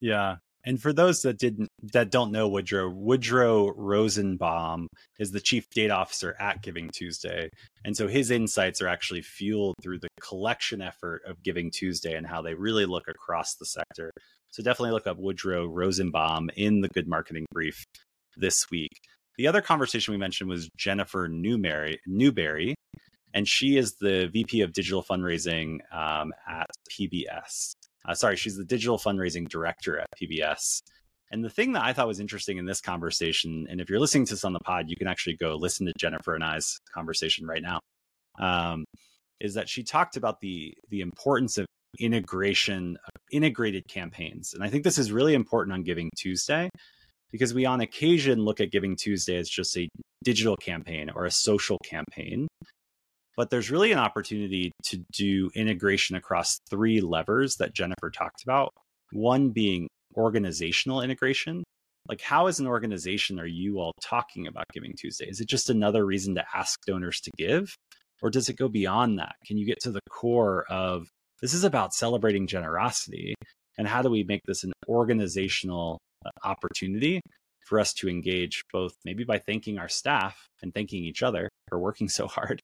Yeah. 0.00 0.36
And 0.64 0.80
for 0.80 0.92
those 0.92 1.22
that 1.22 1.38
didn't 1.38 1.68
that 1.92 2.10
don't 2.10 2.32
know 2.32 2.48
Woodrow, 2.48 2.90
Woodrow 2.90 3.72
Rosenbaum 3.76 4.88
is 5.18 5.30
the 5.30 5.40
chief 5.40 5.68
data 5.70 5.94
officer 5.94 6.36
at 6.38 6.62
Giving 6.62 6.90
Tuesday. 6.92 7.48
And 7.84 7.96
so 7.96 8.08
his 8.08 8.30
insights 8.30 8.82
are 8.82 8.88
actually 8.88 9.22
fueled 9.22 9.76
through 9.82 10.00
the 10.00 10.08
collection 10.20 10.82
effort 10.82 11.22
of 11.26 11.42
Giving 11.42 11.70
Tuesday 11.70 12.14
and 12.14 12.26
how 12.26 12.42
they 12.42 12.54
really 12.54 12.86
look 12.86 13.08
across 13.08 13.54
the 13.54 13.66
sector. 13.66 14.10
So 14.50 14.62
definitely 14.62 14.92
look 14.92 15.06
up 15.06 15.18
Woodrow 15.18 15.66
Rosenbaum 15.66 16.50
in 16.56 16.80
the 16.80 16.88
Good 16.88 17.08
Marketing 17.08 17.46
Brief 17.52 17.84
this 18.36 18.66
week. 18.70 18.98
The 19.36 19.46
other 19.46 19.60
conversation 19.60 20.12
we 20.12 20.18
mentioned 20.18 20.50
was 20.50 20.68
Jennifer 20.76 21.28
Newberry, 21.28 22.00
Newberry 22.06 22.74
and 23.34 23.46
she 23.46 23.76
is 23.76 23.94
the 24.00 24.28
VP 24.32 24.62
of 24.62 24.72
Digital 24.72 25.02
Fundraising 25.02 25.78
um, 25.92 26.32
at 26.48 26.68
PBS. 26.90 27.72
Uh, 28.08 28.14
sorry, 28.14 28.36
she's 28.36 28.56
the 28.56 28.64
Digital 28.64 28.96
Fundraising 28.96 29.48
Director 29.48 29.98
at 30.00 30.06
PBS. 30.20 30.80
And 31.30 31.44
the 31.44 31.50
thing 31.50 31.72
that 31.72 31.84
I 31.84 31.92
thought 31.92 32.08
was 32.08 32.20
interesting 32.20 32.56
in 32.56 32.64
this 32.64 32.80
conversation, 32.80 33.66
and 33.68 33.82
if 33.82 33.90
you're 33.90 34.00
listening 34.00 34.24
to 34.26 34.32
this 34.32 34.44
on 34.44 34.54
the 34.54 34.60
pod, 34.60 34.86
you 34.88 34.96
can 34.96 35.06
actually 35.06 35.36
go 35.36 35.56
listen 35.56 35.84
to 35.86 35.92
Jennifer 35.98 36.34
and 36.34 36.42
I's 36.42 36.78
conversation 36.94 37.46
right 37.46 37.62
now, 37.62 37.80
um, 38.40 38.86
is 39.38 39.54
that 39.54 39.68
she 39.68 39.84
talked 39.84 40.16
about 40.16 40.40
the 40.40 40.72
the 40.88 41.02
importance 41.02 41.58
of 41.58 41.66
integration, 42.00 42.96
of 43.04 43.20
integrated 43.30 43.86
campaigns. 43.88 44.54
And 44.54 44.64
I 44.64 44.70
think 44.70 44.84
this 44.84 44.98
is 44.98 45.12
really 45.12 45.34
important 45.34 45.74
on 45.74 45.82
Giving 45.82 46.10
Tuesday 46.16 46.70
because 47.30 47.52
we 47.52 47.66
on 47.66 47.82
occasion 47.82 48.40
look 48.40 48.60
at 48.60 48.70
Giving 48.70 48.96
Tuesday 48.96 49.36
as 49.36 49.50
just 49.50 49.76
a 49.76 49.86
digital 50.24 50.56
campaign 50.56 51.10
or 51.14 51.26
a 51.26 51.30
social 51.30 51.78
campaign. 51.84 52.47
But 53.38 53.50
there's 53.50 53.70
really 53.70 53.92
an 53.92 54.00
opportunity 54.00 54.72
to 54.86 55.04
do 55.12 55.48
integration 55.54 56.16
across 56.16 56.58
three 56.68 57.00
levers 57.00 57.54
that 57.58 57.72
Jennifer 57.72 58.10
talked 58.10 58.42
about. 58.42 58.72
One 59.12 59.50
being 59.50 59.86
organizational 60.16 61.02
integration. 61.02 61.62
Like, 62.08 62.20
how, 62.20 62.48
as 62.48 62.58
an 62.58 62.66
organization, 62.66 63.38
are 63.38 63.46
you 63.46 63.78
all 63.78 63.92
talking 64.02 64.48
about 64.48 64.64
Giving 64.72 64.92
Tuesday? 64.98 65.26
Is 65.28 65.40
it 65.40 65.48
just 65.48 65.70
another 65.70 66.04
reason 66.04 66.34
to 66.34 66.44
ask 66.52 66.80
donors 66.84 67.20
to 67.20 67.30
give? 67.38 67.76
Or 68.22 68.30
does 68.30 68.48
it 68.48 68.56
go 68.56 68.66
beyond 68.66 69.20
that? 69.20 69.36
Can 69.46 69.56
you 69.56 69.64
get 69.64 69.78
to 69.82 69.92
the 69.92 70.00
core 70.10 70.64
of 70.68 71.06
this 71.40 71.54
is 71.54 71.62
about 71.62 71.94
celebrating 71.94 72.48
generosity? 72.48 73.36
And 73.78 73.86
how 73.86 74.02
do 74.02 74.10
we 74.10 74.24
make 74.24 74.42
this 74.46 74.64
an 74.64 74.72
organizational 74.88 75.98
uh, 76.26 76.30
opportunity 76.42 77.20
for 77.68 77.78
us 77.78 77.92
to 77.92 78.08
engage 78.08 78.62
both 78.72 78.94
maybe 79.04 79.22
by 79.22 79.38
thanking 79.38 79.78
our 79.78 79.88
staff 79.88 80.48
and 80.60 80.74
thanking 80.74 81.04
each 81.04 81.22
other 81.22 81.48
for 81.68 81.78
working 81.78 82.08
so 82.08 82.26
hard, 82.26 82.62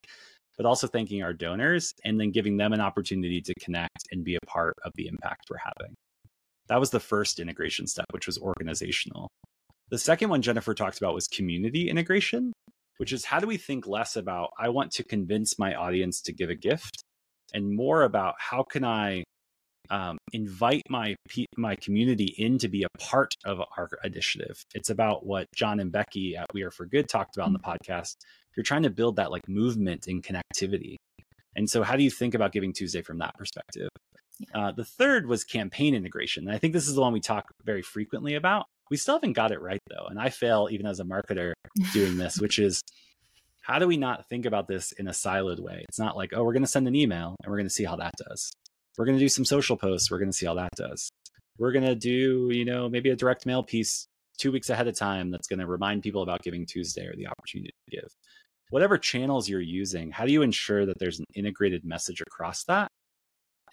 but 0.57 0.65
also 0.65 0.87
thanking 0.87 1.23
our 1.23 1.33
donors 1.33 1.93
and 2.03 2.19
then 2.19 2.31
giving 2.31 2.57
them 2.57 2.73
an 2.73 2.81
opportunity 2.81 3.41
to 3.41 3.53
connect 3.59 4.07
and 4.11 4.23
be 4.23 4.35
a 4.35 4.45
part 4.45 4.73
of 4.83 4.91
the 4.95 5.07
impact 5.07 5.45
we're 5.49 5.57
having. 5.57 5.95
That 6.67 6.79
was 6.79 6.89
the 6.89 6.99
first 6.99 7.39
integration 7.39 7.87
step, 7.87 8.05
which 8.11 8.27
was 8.27 8.37
organizational. 8.37 9.29
The 9.89 9.99
second 9.99 10.29
one 10.29 10.41
Jennifer 10.41 10.73
talked 10.73 10.97
about 10.97 11.13
was 11.13 11.27
community 11.27 11.89
integration, 11.89 12.53
which 12.97 13.13
is 13.13 13.25
how 13.25 13.39
do 13.39 13.47
we 13.47 13.57
think 13.57 13.85
less 13.85 14.15
about, 14.15 14.49
I 14.57 14.69
want 14.69 14.91
to 14.93 15.03
convince 15.03 15.59
my 15.59 15.75
audience 15.75 16.21
to 16.21 16.33
give 16.33 16.49
a 16.49 16.55
gift, 16.55 17.03
and 17.53 17.75
more 17.75 18.03
about 18.03 18.35
how 18.39 18.63
can 18.63 18.83
I 18.83 19.23
um, 19.89 20.17
invite 20.33 20.81
my 20.89 21.15
my 21.57 21.75
community 21.75 22.33
in 22.37 22.57
to 22.59 22.67
be 22.67 22.83
a 22.83 22.97
part 22.97 23.33
of 23.45 23.59
our 23.77 23.89
initiative. 24.03 24.63
It's 24.73 24.89
about 24.89 25.25
what 25.25 25.47
John 25.55 25.79
and 25.79 25.91
Becky 25.91 26.35
at 26.35 26.47
We 26.53 26.63
Are 26.63 26.71
for 26.71 26.85
Good 26.85 27.07
talked 27.07 27.35
about 27.37 27.47
in 27.47 27.53
the 27.53 27.59
mm-hmm. 27.59 27.91
podcast. 27.91 28.15
You're 28.55 28.63
trying 28.63 28.83
to 28.83 28.89
build 28.89 29.17
that 29.17 29.31
like 29.31 29.47
movement 29.47 30.07
and 30.07 30.23
connectivity. 30.23 30.95
And 31.55 31.69
so, 31.69 31.83
how 31.83 31.95
do 31.95 32.03
you 32.03 32.11
think 32.11 32.33
about 32.33 32.51
Giving 32.51 32.73
Tuesday 32.73 33.01
from 33.01 33.19
that 33.19 33.35
perspective? 33.37 33.89
Uh, 34.53 34.71
the 34.71 34.83
third 34.83 35.27
was 35.27 35.43
campaign 35.43 35.95
integration. 35.95 36.47
And 36.47 36.55
I 36.55 36.59
think 36.59 36.73
this 36.73 36.87
is 36.87 36.95
the 36.95 37.01
one 37.01 37.13
we 37.13 37.21
talk 37.21 37.45
very 37.63 37.81
frequently 37.81 38.35
about. 38.35 38.65
We 38.91 38.97
still 38.97 39.15
haven't 39.15 39.33
got 39.33 39.51
it 39.51 39.61
right 39.61 39.79
though. 39.89 40.07
And 40.07 40.19
I 40.19 40.29
fail 40.29 40.67
even 40.71 40.85
as 40.85 40.99
a 40.99 41.05
marketer 41.05 41.53
doing 41.93 42.17
this, 42.17 42.39
which 42.39 42.59
is 42.59 42.81
how 43.61 43.79
do 43.79 43.87
we 43.87 43.97
not 43.97 44.27
think 44.29 44.45
about 44.45 44.67
this 44.67 44.91
in 44.91 45.07
a 45.07 45.11
siloed 45.11 45.59
way? 45.59 45.83
It's 45.89 45.99
not 45.99 46.15
like, 46.15 46.33
oh, 46.33 46.43
we're 46.43 46.53
going 46.53 46.63
to 46.63 46.69
send 46.69 46.87
an 46.87 46.95
email 46.95 47.35
and 47.43 47.49
we're 47.49 47.57
going 47.57 47.67
to 47.67 47.73
see 47.73 47.85
how 47.85 47.95
that 47.95 48.13
does. 48.27 48.51
We're 48.97 49.05
going 49.05 49.17
to 49.17 49.23
do 49.23 49.29
some 49.29 49.45
social 49.45 49.75
posts. 49.75 50.11
We're 50.11 50.19
going 50.19 50.31
to 50.31 50.37
see 50.37 50.45
how 50.45 50.53
that 50.55 50.71
does. 50.75 51.09
We're 51.57 51.71
going 51.71 51.85
to 51.85 51.95
do, 51.95 52.49
you 52.51 52.65
know, 52.65 52.89
maybe 52.89 53.09
a 53.09 53.15
direct 53.15 53.45
mail 53.45 53.63
piece 53.63 54.07
two 54.37 54.51
weeks 54.51 54.69
ahead 54.69 54.87
of 54.87 54.95
time 54.95 55.31
that's 55.31 55.47
going 55.47 55.59
to 55.59 55.67
remind 55.67 56.03
people 56.03 56.21
about 56.21 56.43
Giving 56.43 56.65
Tuesday 56.65 57.05
or 57.05 57.15
the 57.15 57.27
opportunity 57.27 57.71
to 57.89 57.97
give. 57.97 58.09
Whatever 58.69 58.97
channels 58.97 59.47
you're 59.47 59.61
using, 59.61 60.11
how 60.11 60.25
do 60.25 60.31
you 60.31 60.41
ensure 60.41 60.85
that 60.85 60.97
there's 60.99 61.19
an 61.19 61.25
integrated 61.35 61.85
message 61.85 62.21
across 62.21 62.63
that? 62.65 62.89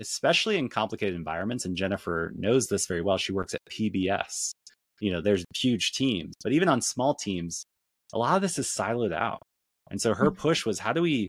Especially 0.00 0.58
in 0.58 0.68
complicated 0.68 1.14
environments. 1.14 1.64
And 1.64 1.76
Jennifer 1.76 2.32
knows 2.34 2.66
this 2.66 2.86
very 2.86 3.02
well. 3.02 3.16
She 3.16 3.32
works 3.32 3.54
at 3.54 3.60
PBS. 3.70 4.52
You 5.00 5.12
know, 5.12 5.20
there's 5.20 5.44
huge 5.56 5.92
teams, 5.92 6.34
but 6.42 6.52
even 6.52 6.68
on 6.68 6.80
small 6.80 7.14
teams, 7.14 7.64
a 8.12 8.18
lot 8.18 8.36
of 8.36 8.42
this 8.42 8.58
is 8.58 8.66
siloed 8.66 9.12
out. 9.12 9.42
And 9.90 10.00
so 10.00 10.14
her 10.14 10.30
mm. 10.30 10.36
push 10.36 10.64
was 10.64 10.78
how 10.78 10.92
do 10.92 11.02
we 11.02 11.28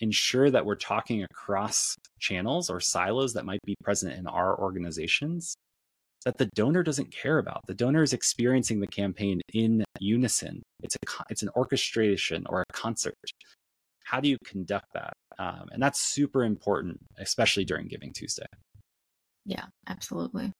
ensure 0.00 0.50
that 0.50 0.64
we're 0.64 0.74
talking 0.74 1.22
across 1.22 1.96
channels 2.18 2.70
or 2.70 2.80
silos 2.80 3.34
that 3.34 3.44
might 3.44 3.60
be 3.64 3.76
present 3.82 4.14
in 4.14 4.26
our 4.26 4.58
organizations 4.58 5.54
that 6.24 6.38
the 6.38 6.48
donor 6.54 6.82
doesn't 6.82 7.12
care 7.12 7.38
about. 7.38 7.60
The 7.66 7.74
donor 7.74 8.02
is 8.02 8.12
experiencing 8.12 8.80
the 8.80 8.86
campaign 8.86 9.40
in 9.52 9.84
unison. 10.00 10.62
It's 10.82 10.96
a 10.96 11.24
it's 11.30 11.42
an 11.42 11.50
orchestration 11.56 12.44
or 12.48 12.62
a 12.62 12.72
concert. 12.72 13.14
How 14.04 14.20
do 14.20 14.28
you 14.28 14.36
conduct 14.44 14.86
that? 14.94 15.12
Um, 15.38 15.68
and 15.72 15.82
that's 15.82 16.00
super 16.00 16.44
important, 16.44 16.98
especially 17.18 17.64
during 17.64 17.88
Giving 17.88 18.12
Tuesday. 18.12 18.46
Yeah, 19.46 19.64
absolutely. 19.88 20.52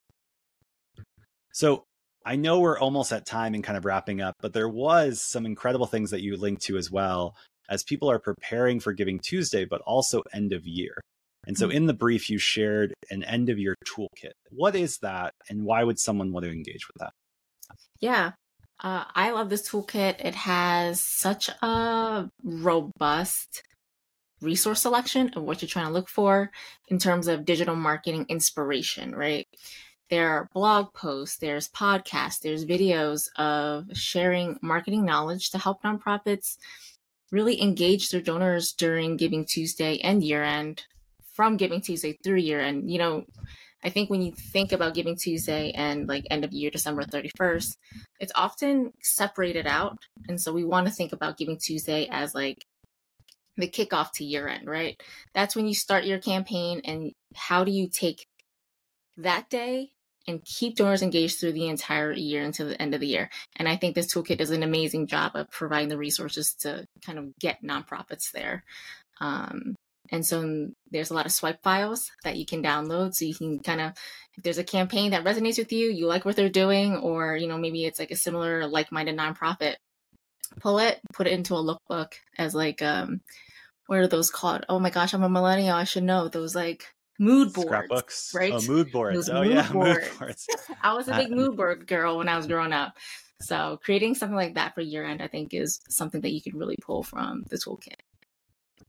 So 1.52 1.84
I 2.24 2.36
know 2.36 2.60
we're 2.60 2.78
almost 2.78 3.12
at 3.12 3.26
time 3.26 3.54
and 3.54 3.62
kind 3.62 3.76
of 3.76 3.84
wrapping 3.84 4.20
up, 4.20 4.34
but 4.40 4.52
there 4.52 4.68
was 4.68 5.20
some 5.20 5.44
incredible 5.44 5.86
things 5.86 6.10
that 6.10 6.22
you 6.22 6.36
linked 6.36 6.62
to 6.62 6.76
as 6.76 6.90
well 6.90 7.36
as 7.68 7.82
people 7.82 8.10
are 8.10 8.18
preparing 8.18 8.80
for 8.80 8.92
Giving 8.92 9.18
Tuesday, 9.18 9.64
but 9.64 9.80
also 9.82 10.22
end 10.32 10.52
of 10.52 10.66
year. 10.66 11.00
And 11.46 11.58
so 11.58 11.68
mm-hmm. 11.68 11.76
in 11.76 11.86
the 11.86 11.94
brief, 11.94 12.30
you 12.30 12.38
shared 12.38 12.94
an 13.10 13.22
end 13.24 13.48
of 13.48 13.58
year 13.58 13.74
toolkit. 13.84 14.32
What 14.50 14.76
is 14.76 14.98
that, 14.98 15.34
and 15.48 15.64
why 15.64 15.84
would 15.84 15.98
someone 15.98 16.32
want 16.32 16.44
to 16.44 16.52
engage 16.52 16.86
with 16.88 16.96
that? 17.00 17.12
Yeah, 18.00 18.32
uh, 18.80 19.04
I 19.14 19.30
love 19.30 19.48
this 19.48 19.68
toolkit. 19.68 20.24
It 20.24 20.34
has 20.34 21.00
such 21.00 21.48
a 21.48 22.30
robust 22.42 23.62
resource 24.40 24.82
selection 24.82 25.30
of 25.34 25.44
what 25.44 25.62
you're 25.62 25.68
trying 25.68 25.86
to 25.86 25.92
look 25.92 26.08
for 26.08 26.50
in 26.88 26.98
terms 26.98 27.28
of 27.28 27.44
digital 27.44 27.76
marketing 27.76 28.26
inspiration, 28.28 29.14
right? 29.14 29.46
There 30.10 30.28
are 30.28 30.48
blog 30.52 30.92
posts, 30.92 31.38
there's 31.38 31.68
podcasts, 31.68 32.40
there's 32.40 32.66
videos 32.66 33.28
of 33.36 33.86
sharing 33.96 34.58
marketing 34.60 35.04
knowledge 35.04 35.50
to 35.50 35.58
help 35.58 35.82
nonprofits 35.82 36.58
really 37.30 37.62
engage 37.62 38.10
their 38.10 38.20
donors 38.20 38.72
during 38.72 39.16
Giving 39.16 39.46
Tuesday 39.46 39.98
and 40.00 40.22
year 40.22 40.42
end, 40.42 40.84
from 41.32 41.56
Giving 41.56 41.80
Tuesday 41.80 42.18
through 42.22 42.38
year 42.38 42.60
end. 42.60 42.90
You 42.90 42.98
know, 42.98 43.24
I 43.84 43.90
think 43.90 44.10
when 44.10 44.22
you 44.22 44.32
think 44.32 44.72
about 44.72 44.94
Giving 44.94 45.16
Tuesday 45.16 45.72
and 45.72 46.08
like 46.08 46.24
end 46.30 46.44
of 46.44 46.52
year, 46.52 46.70
December 46.70 47.02
31st, 47.04 47.76
it's 48.20 48.32
often 48.34 48.92
separated 49.02 49.66
out. 49.66 49.98
And 50.28 50.40
so 50.40 50.52
we 50.52 50.64
want 50.64 50.86
to 50.86 50.92
think 50.92 51.12
about 51.12 51.38
Giving 51.38 51.58
Tuesday 51.58 52.08
as 52.10 52.34
like 52.34 52.64
the 53.56 53.68
kickoff 53.68 54.12
to 54.14 54.24
year 54.24 54.48
end, 54.48 54.68
right? 54.68 55.00
That's 55.34 55.56
when 55.56 55.66
you 55.66 55.74
start 55.74 56.04
your 56.04 56.18
campaign 56.18 56.80
and 56.84 57.12
how 57.34 57.64
do 57.64 57.72
you 57.72 57.88
take 57.88 58.26
that 59.16 59.50
day 59.50 59.90
and 60.28 60.44
keep 60.44 60.76
donors 60.76 61.02
engaged 61.02 61.40
through 61.40 61.52
the 61.52 61.68
entire 61.68 62.12
year 62.12 62.42
until 62.42 62.68
the 62.68 62.80
end 62.80 62.94
of 62.94 63.00
the 63.00 63.08
year. 63.08 63.28
And 63.56 63.68
I 63.68 63.76
think 63.76 63.94
this 63.94 64.14
toolkit 64.14 64.38
does 64.38 64.50
an 64.50 64.62
amazing 64.62 65.08
job 65.08 65.32
of 65.34 65.50
providing 65.50 65.88
the 65.88 65.98
resources 65.98 66.54
to 66.60 66.86
kind 67.04 67.18
of 67.18 67.36
get 67.40 67.64
nonprofits 67.64 68.30
there. 68.32 68.64
Um, 69.20 69.74
and 70.12 70.24
so 70.24 70.68
there's 70.90 71.10
a 71.10 71.14
lot 71.14 71.26
of 71.26 71.32
swipe 71.32 71.62
files 71.62 72.10
that 72.22 72.36
you 72.36 72.46
can 72.46 72.62
download. 72.62 73.14
So 73.14 73.24
you 73.24 73.34
can 73.34 73.58
kind 73.58 73.80
of, 73.80 73.92
if 74.36 74.44
there's 74.44 74.58
a 74.58 74.64
campaign 74.64 75.10
that 75.10 75.24
resonates 75.24 75.58
with 75.58 75.72
you, 75.72 75.90
you 75.90 76.06
like 76.06 76.24
what 76.24 76.36
they're 76.36 76.50
doing, 76.50 76.96
or, 76.98 77.36
you 77.36 77.48
know, 77.48 77.58
maybe 77.58 77.84
it's 77.86 77.98
like 77.98 78.10
a 78.12 78.16
similar 78.16 78.66
like 78.68 78.92
minded 78.92 79.16
nonprofit, 79.16 79.76
pull 80.60 80.78
it, 80.78 81.00
put 81.14 81.26
it 81.26 81.32
into 81.32 81.54
a 81.54 81.64
lookbook 81.90 82.12
as 82.38 82.54
like, 82.54 82.82
um, 82.82 83.22
what 83.86 83.98
are 83.98 84.06
those 84.06 84.30
called? 84.30 84.64
Oh 84.68 84.78
my 84.78 84.90
gosh, 84.90 85.14
I'm 85.14 85.22
a 85.24 85.28
millennial. 85.28 85.74
I 85.74 85.84
should 85.84 86.04
know 86.04 86.28
those 86.28 86.54
like 86.54 86.84
mood 87.18 87.52
boards, 87.52 87.68
scrapbooks, 87.68 88.32
right? 88.34 88.52
Oh, 88.52 88.60
mood 88.60 88.92
boards. 88.92 89.28
Oh 89.28 89.42
mood 89.42 89.52
yeah, 89.52 89.72
boards. 89.72 90.08
mood 90.08 90.18
boards. 90.18 90.46
I 90.82 90.94
was 90.94 91.08
a 91.08 91.14
big 91.14 91.32
Uh, 91.32 91.36
mood 91.36 91.56
board 91.56 91.86
girl 91.86 92.18
when 92.18 92.28
I 92.28 92.36
was 92.36 92.46
growing 92.46 92.72
up. 92.72 92.96
So 93.40 93.80
creating 93.82 94.14
something 94.14 94.36
like 94.36 94.54
that 94.54 94.74
for 94.74 94.82
year 94.82 95.04
end, 95.04 95.20
I 95.20 95.26
think, 95.26 95.52
is 95.52 95.80
something 95.88 96.20
that 96.20 96.32
you 96.32 96.40
could 96.42 96.54
really 96.54 96.76
pull 96.80 97.02
from 97.02 97.44
the 97.50 97.56
toolkit. 97.56 97.96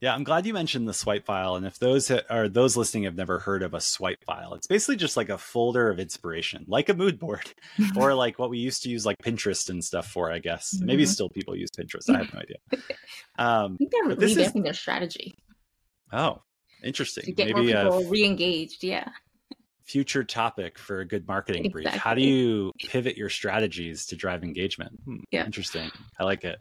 Yeah, 0.03 0.13
I'm 0.13 0.25
glad 0.25 0.45
you 0.45 0.53
mentioned 0.53 0.85
the 0.85 0.93
swipe 0.93 1.25
file. 1.25 1.55
And 1.55 1.65
if 1.65 1.79
those 1.79 2.11
are 2.11 2.49
those 2.49 2.75
listening 2.75 3.03
have 3.05 3.15
never 3.15 3.39
heard 3.39 3.63
of 3.63 3.73
a 3.73 3.79
swipe 3.79 4.21
file, 4.25 4.53
it's 4.53 4.67
basically 4.67 4.97
just 4.97 5.15
like 5.15 5.29
a 5.29 5.37
folder 5.37 5.89
of 5.89 5.97
inspiration, 5.97 6.65
like 6.67 6.89
a 6.89 6.93
mood 6.93 7.17
board, 7.17 7.53
or 7.95 8.13
like 8.13 8.37
what 8.37 8.49
we 8.49 8.57
used 8.57 8.83
to 8.83 8.89
use 8.89 9.05
like 9.05 9.17
Pinterest 9.19 9.69
and 9.69 9.81
stuff 9.81 10.05
for. 10.11 10.29
I 10.29 10.39
guess 10.39 10.77
maybe 10.81 11.03
Mhm. 11.03 11.07
still 11.07 11.29
people 11.29 11.55
use 11.55 11.69
Pinterest. 11.71 12.13
I 12.13 12.17
have 12.17 12.33
no 12.33 12.41
idea. 12.41 12.57
Um, 13.39 13.75
I 13.75 13.77
think 13.77 13.91
they're 13.91 14.11
is- 14.41 14.51
their 14.53 14.73
strategy 14.73 15.35
oh, 16.11 16.41
interesting. 16.83 17.23
to 17.23 17.31
get 17.31 17.47
Maybe 17.55 17.73
more 17.73 17.83
people 18.01 18.09
re-engaged. 18.09 18.83
Yeah. 18.83 19.07
future 19.85 20.25
topic 20.25 20.77
for 20.77 20.99
a 20.99 21.05
good 21.05 21.25
marketing 21.29 21.71
brief. 21.71 21.87
How 21.87 22.13
do 22.13 22.21
you 22.21 22.73
pivot 22.87 23.15
your 23.15 23.29
strategies 23.29 24.05
to 24.07 24.17
drive 24.17 24.43
engagement? 24.43 24.99
Hmm, 25.05 25.21
Yeah. 25.31 25.45
Interesting. 25.45 25.89
I 26.19 26.25
like 26.25 26.43
it. 26.43 26.59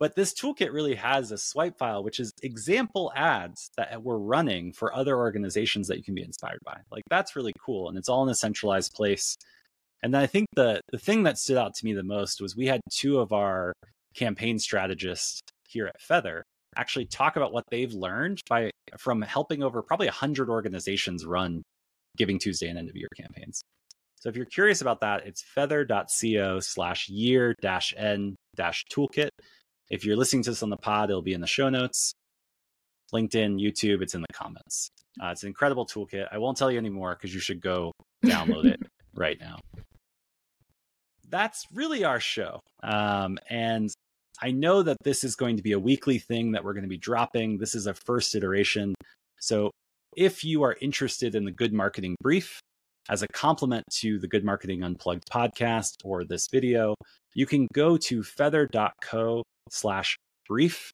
But 0.00 0.16
this 0.16 0.34
toolkit 0.34 0.72
really 0.72 0.96
has 0.96 1.30
a 1.30 1.38
swipe 1.38 1.78
file, 1.78 2.02
which 2.02 2.18
is 2.18 2.32
example 2.42 3.12
ads 3.14 3.70
that 3.76 4.02
we're 4.02 4.18
running 4.18 4.72
for 4.72 4.94
other 4.94 5.16
organizations 5.16 5.88
that 5.88 5.98
you 5.98 6.02
can 6.02 6.14
be 6.14 6.22
inspired 6.22 6.58
by. 6.64 6.78
Like 6.90 7.04
that's 7.08 7.36
really 7.36 7.52
cool. 7.64 7.88
And 7.88 7.96
it's 7.96 8.08
all 8.08 8.24
in 8.24 8.28
a 8.28 8.34
centralized 8.34 8.92
place. 8.92 9.36
And 10.02 10.12
then 10.12 10.20
I 10.20 10.26
think 10.26 10.48
the 10.54 10.80
the 10.90 10.98
thing 10.98 11.22
that 11.22 11.38
stood 11.38 11.56
out 11.56 11.74
to 11.74 11.84
me 11.84 11.92
the 11.92 12.02
most 12.02 12.40
was 12.40 12.56
we 12.56 12.66
had 12.66 12.80
two 12.90 13.20
of 13.20 13.32
our 13.32 13.72
campaign 14.14 14.58
strategists 14.58 15.40
here 15.68 15.86
at 15.86 16.00
Feathr 16.00 16.42
actually 16.76 17.06
talk 17.06 17.36
about 17.36 17.52
what 17.52 17.64
they've 17.70 17.92
learned 17.92 18.40
by 18.48 18.70
from 18.98 19.22
helping 19.22 19.62
over 19.62 19.82
probably 19.82 20.06
100 20.06 20.48
organizations 20.48 21.24
run 21.24 21.62
Giving 22.16 22.38
Tuesday 22.38 22.68
and 22.68 22.78
end 22.78 22.88
of 22.88 22.96
year 22.96 23.08
campaigns. 23.16 23.62
So 24.20 24.28
if 24.28 24.36
you're 24.36 24.46
curious 24.46 24.80
about 24.80 25.00
that, 25.00 25.26
it's 25.26 25.44
feathr.co 25.56 26.60
slash 26.60 27.08
year 27.08 27.54
dash 27.60 27.92
n 27.96 28.36
dash 28.56 28.84
toolkit. 28.90 29.30
If 29.90 30.04
you're 30.04 30.16
listening 30.16 30.42
to 30.44 30.50
this 30.50 30.62
on 30.62 30.70
the 30.70 30.76
pod, 30.76 31.10
it'll 31.10 31.22
be 31.22 31.34
in 31.34 31.40
the 31.40 31.46
show 31.46 31.68
notes. 31.68 32.14
LinkedIn, 33.12 33.60
YouTube, 33.60 34.02
it's 34.02 34.14
in 34.14 34.22
the 34.22 34.32
comments. 34.32 34.88
Uh, 35.22 35.28
it's 35.28 35.42
an 35.42 35.48
incredible 35.48 35.86
toolkit. 35.86 36.26
I 36.32 36.38
won't 36.38 36.56
tell 36.56 36.70
you 36.70 36.78
anymore 36.78 37.14
because 37.14 37.32
you 37.32 37.40
should 37.40 37.60
go 37.60 37.92
download 38.24 38.64
it 38.64 38.80
right 39.14 39.38
now. 39.40 39.58
That's 41.28 41.64
really 41.72 42.04
our 42.04 42.20
show. 42.20 42.60
Um, 42.82 43.38
and 43.48 43.90
I 44.42 44.50
know 44.50 44.82
that 44.82 44.96
this 45.04 45.22
is 45.22 45.36
going 45.36 45.56
to 45.56 45.62
be 45.62 45.72
a 45.72 45.78
weekly 45.78 46.18
thing 46.18 46.52
that 46.52 46.64
we're 46.64 46.74
going 46.74 46.84
to 46.84 46.88
be 46.88 46.98
dropping. 46.98 47.58
This 47.58 47.74
is 47.74 47.86
a 47.86 47.94
first 47.94 48.34
iteration. 48.34 48.94
So 49.40 49.70
if 50.16 50.44
you 50.44 50.62
are 50.62 50.76
interested 50.80 51.34
in 51.34 51.44
the 51.44 51.50
Good 51.50 51.72
Marketing 51.72 52.16
Brief 52.20 52.60
as 53.08 53.22
a 53.22 53.28
complement 53.28 53.84
to 54.00 54.18
the 54.18 54.28
Good 54.28 54.44
Marketing 54.44 54.82
Unplugged 54.82 55.28
podcast 55.30 55.96
or 56.04 56.24
this 56.24 56.48
video, 56.50 56.94
you 57.34 57.46
can 57.46 57.68
go 57.72 57.96
to 57.96 58.22
feathr.co 58.22 59.42
slash 59.70 60.16
brief, 60.48 60.90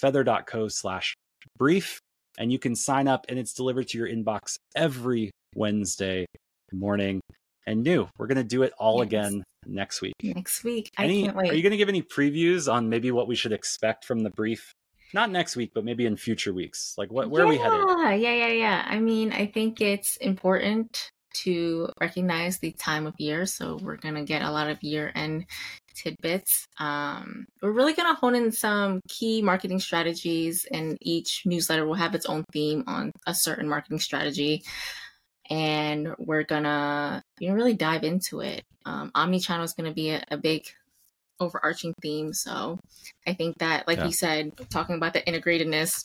feathr.co 0.00 0.68
slash 0.68 1.14
brief, 1.58 2.00
and 2.38 2.52
you 2.52 2.58
can 2.58 2.74
sign 2.74 3.08
up 3.08 3.26
and 3.28 3.38
it's 3.38 3.52
delivered 3.52 3.88
to 3.88 3.98
your 3.98 4.08
inbox 4.08 4.56
every 4.76 5.30
Wednesday 5.54 6.26
morning. 6.72 7.20
And 7.66 7.84
Nhu, 7.84 8.08
we're 8.18 8.26
going 8.26 8.36
to 8.36 8.44
do 8.44 8.62
it 8.62 8.72
all 8.78 8.98
Yes. 8.98 9.06
again 9.06 9.44
next 9.66 10.00
week. 10.00 10.14
Next 10.22 10.64
week. 10.64 10.90
I 10.96 11.04
Any, 11.04 11.24
can't 11.24 11.36
wait. 11.36 11.50
Are 11.50 11.54
you 11.54 11.62
going 11.62 11.72
to 11.72 11.76
give 11.76 11.88
any 11.88 12.02
previews 12.02 12.72
on 12.72 12.88
maybe 12.88 13.10
what 13.10 13.28
we 13.28 13.34
should 13.34 13.52
expect 13.52 14.04
from 14.04 14.20
the 14.20 14.30
brief? 14.30 14.72
Not 15.14 15.30
next 15.30 15.56
week, 15.56 15.72
but 15.74 15.84
maybe 15.84 16.06
in 16.06 16.16
future 16.16 16.52
weeks. 16.52 16.94
Like, 16.98 17.10
what? 17.10 17.30
Where 17.30 17.42
yeah, 17.42 17.48
are 17.48 17.50
we 17.50 17.58
headed? 17.58 18.22
Yeah, 18.22 18.34
yeah, 18.34 18.52
yeah. 18.52 18.84
I 18.86 18.98
mean, 18.98 19.32
I 19.32 19.46
think 19.46 19.80
it's 19.80 20.16
important 20.16 21.10
to 21.34 21.88
recognize 22.00 22.58
the 22.58 22.72
time 22.72 23.06
of 23.06 23.14
year. 23.18 23.46
So 23.46 23.78
we're 23.82 23.96
gonna 23.96 24.24
get 24.24 24.42
a 24.42 24.50
lot 24.50 24.70
of 24.70 24.82
year 24.82 25.12
end 25.14 25.46
tidbits. 25.94 26.66
Um, 26.78 27.46
we're 27.62 27.72
really 27.72 27.94
gonna 27.94 28.14
hone 28.14 28.34
in 28.34 28.52
some 28.52 29.00
key 29.08 29.42
marketing 29.42 29.80
strategies, 29.80 30.66
and 30.70 30.96
each 31.00 31.42
newsletter 31.44 31.86
will 31.86 31.94
have 31.94 32.14
its 32.14 32.26
own 32.26 32.44
theme 32.52 32.84
on 32.86 33.12
a 33.26 33.34
certain 33.34 33.68
marketing 33.68 34.00
strategy. 34.00 34.62
And 35.50 36.14
we're 36.18 36.44
gonna 36.44 37.22
you 37.38 37.48
know, 37.48 37.54
really 37.54 37.74
dive 37.74 38.04
into 38.04 38.40
it. 38.40 38.62
Um, 38.84 39.10
omnichannel 39.12 39.64
is 39.64 39.74
gonna 39.74 39.94
be 39.94 40.10
a, 40.10 40.24
a 40.30 40.36
big 40.36 40.64
overarching 41.40 41.94
theme. 42.02 42.32
So 42.32 42.78
I 43.26 43.34
think 43.34 43.58
that, 43.58 43.86
like 43.86 43.98
Yeah. 43.98 44.06
you 44.06 44.12
said, 44.12 44.52
talking 44.70 44.96
about 44.96 45.12
the 45.12 45.22
integratedness, 45.22 46.04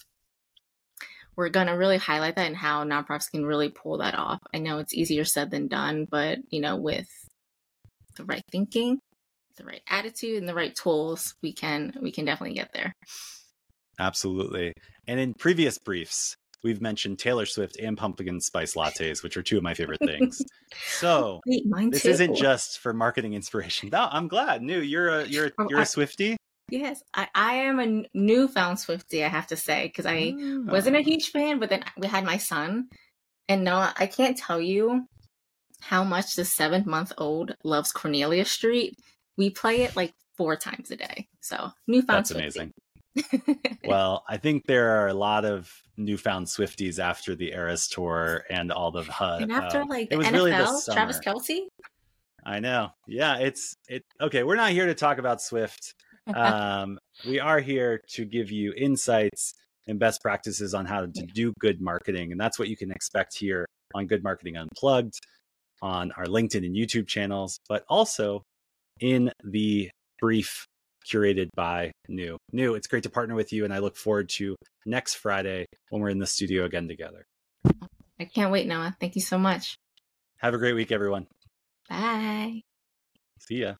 we're 1.35 1.49
going 1.49 1.67
to 1.67 1.73
really 1.73 1.97
highlight 1.97 2.35
that 2.35 2.47
and 2.47 2.55
how 2.55 2.83
nonprofits 2.83 3.31
can 3.31 3.45
really 3.45 3.69
pull 3.69 3.97
that 3.99 4.15
off. 4.15 4.39
I 4.53 4.59
know 4.59 4.79
it's 4.79 4.93
easier 4.93 5.25
said 5.25 5.51
than 5.51 5.67
done, 5.67 6.07
but 6.09 6.39
you 6.49 6.61
know, 6.61 6.75
with 6.75 7.07
the 8.15 8.25
right 8.25 8.43
thinking, 8.51 8.99
the 9.57 9.65
right 9.65 9.81
attitude, 9.89 10.37
and 10.37 10.47
the 10.47 10.55
right 10.55 10.75
tools, 10.75 11.35
we 11.41 11.53
can 11.53 11.93
we 12.01 12.11
can 12.11 12.25
definitely 12.25 12.55
get 12.55 12.71
there. 12.73 12.93
Absolutely. 13.99 14.73
And 15.07 15.19
in 15.19 15.33
previous 15.33 15.77
briefs, 15.77 16.35
we've 16.63 16.81
mentioned 16.81 17.19
Taylor 17.19 17.45
Swift 17.45 17.77
and 17.79 17.97
pumpkin 17.97 18.39
spice 18.41 18.73
lattes, 18.75 19.21
which 19.21 19.37
are 19.37 19.43
two 19.43 19.57
of 19.57 19.63
my 19.63 19.73
favorite 19.73 19.99
things. 19.99 20.41
So 20.87 21.39
Wait, 21.45 21.63
this 21.91 22.01
too. 22.01 22.09
isn't 22.09 22.35
just 22.35 22.79
for 22.79 22.93
marketing 22.93 23.33
inspiration. 23.35 23.89
No, 23.93 24.07
I'm 24.09 24.27
glad. 24.27 24.61
Nhu, 24.63 24.87
you're 24.87 25.19
a 25.19 25.25
you're 25.27 25.51
Oh, 25.59 25.67
you're 25.69 25.81
a 25.81 25.83
Swiftie. 25.83 26.35
Yes, 26.69 27.03
I, 27.13 27.27
I 27.35 27.53
am 27.55 27.79
a 27.79 28.05
newfound 28.13 28.77
Swiftie. 28.77 29.23
I 29.23 29.27
have 29.27 29.47
to 29.47 29.57
say 29.57 29.87
because 29.87 30.05
I 30.05 30.33
Ah. 30.35 30.71
wasn't 30.71 30.95
a 30.95 31.01
huge 31.01 31.29
fan, 31.31 31.59
but 31.59 31.69
then 31.69 31.83
we 31.97 32.07
had 32.07 32.23
my 32.23 32.37
son, 32.37 32.87
and 33.49 33.63
no, 33.63 33.75
I 33.97 34.07
can't 34.07 34.37
tell 34.37 34.59
you 34.61 35.05
how 35.81 36.03
much 36.03 36.35
the 36.35 36.45
seven 36.45 36.83
month 36.87 37.11
old 37.17 37.55
loves 37.63 37.91
Cornelia 37.91 38.45
Street. 38.45 38.95
We 39.37 39.49
play 39.49 39.81
it 39.81 39.95
like 39.95 40.13
four 40.37 40.55
times 40.55 40.89
a 40.91 40.95
day. 40.95 41.27
So 41.41 41.71
newfound 41.87 42.25
That's 42.25 42.31
Swiftie. 42.33 42.39
amazing. 42.39 42.71
Well, 43.85 44.23
I 44.27 44.37
think 44.37 44.65
there 44.65 45.01
are 45.01 45.07
a 45.09 45.13
lot 45.13 45.43
of 45.45 45.69
newfound 45.97 46.47
Swifties 46.47 46.97
after 46.99 47.35
the 47.35 47.51
Eras 47.51 47.87
tour 47.87 48.43
and 48.49 48.71
all 48.71 48.89
the 48.91 49.03
HUD. 49.03 49.41
and 49.43 49.51
after 49.51 49.81
uh, 49.81 49.85
like 49.85 50.07
it 50.07 50.11
the 50.11 50.17
was 50.17 50.27
NFL, 50.27 50.33
really 50.33 50.51
Travis. 50.51 51.19
Kelce. 51.19 51.59
I 52.45 52.59
know. 52.59 52.89
Yeah, 53.07 53.37
it's 53.37 53.75
it. 53.89 54.03
Okay, 54.21 54.43
we're 54.43 54.55
not 54.55 54.71
here 54.71 54.85
to 54.87 54.95
talk 54.95 55.17
about 55.17 55.41
Swift. 55.41 55.93
Um, 56.33 56.99
we 57.27 57.39
are 57.39 57.59
here 57.59 58.01
to 58.11 58.25
give 58.25 58.51
you 58.51 58.73
insights 58.75 59.53
and 59.87 59.99
best 59.99 60.21
practices 60.21 60.73
on 60.73 60.85
how 60.85 61.01
to 61.01 61.07
do 61.07 61.53
good 61.59 61.81
marketing, 61.81 62.31
and 62.31 62.39
that's 62.39 62.57
what 62.57 62.69
you 62.69 62.77
can 62.77 62.91
expect 62.91 63.37
here 63.37 63.65
on 63.93 64.07
Good 64.07 64.23
Marketing 64.23 64.55
Unplugged, 64.57 65.19
on 65.81 66.11
our 66.13 66.25
LinkedIn 66.25 66.65
and 66.65 66.75
YouTube 66.75 67.07
channels, 67.07 67.59
but 67.67 67.83
also 67.89 68.43
in 68.99 69.31
the 69.43 69.89
brief 70.19 70.65
curated 71.05 71.49
by 71.55 71.91
Nhu. 72.09 72.37
Nhu, 72.53 72.77
it's 72.77 72.87
great 72.87 73.03
to 73.03 73.09
partner 73.09 73.35
with 73.35 73.51
you, 73.51 73.65
and 73.65 73.73
I 73.73 73.79
look 73.79 73.97
forward 73.97 74.29
to 74.29 74.55
next 74.85 75.15
Friday 75.15 75.65
when 75.89 76.01
we're 76.01 76.09
in 76.09 76.19
the 76.19 76.27
studio 76.27 76.63
again 76.63 76.87
together. 76.87 77.25
I 78.19 78.25
can't 78.25 78.51
wait, 78.51 78.67
Noah. 78.67 78.95
Thank 78.99 79.15
you 79.15 79.21
so 79.21 79.37
much. 79.37 79.75
Have 80.37 80.53
a 80.53 80.57
great 80.57 80.73
week, 80.73 80.91
everyone. 80.91 81.27
Bye. 81.89 82.61
See 83.39 83.61
ya. 83.61 83.73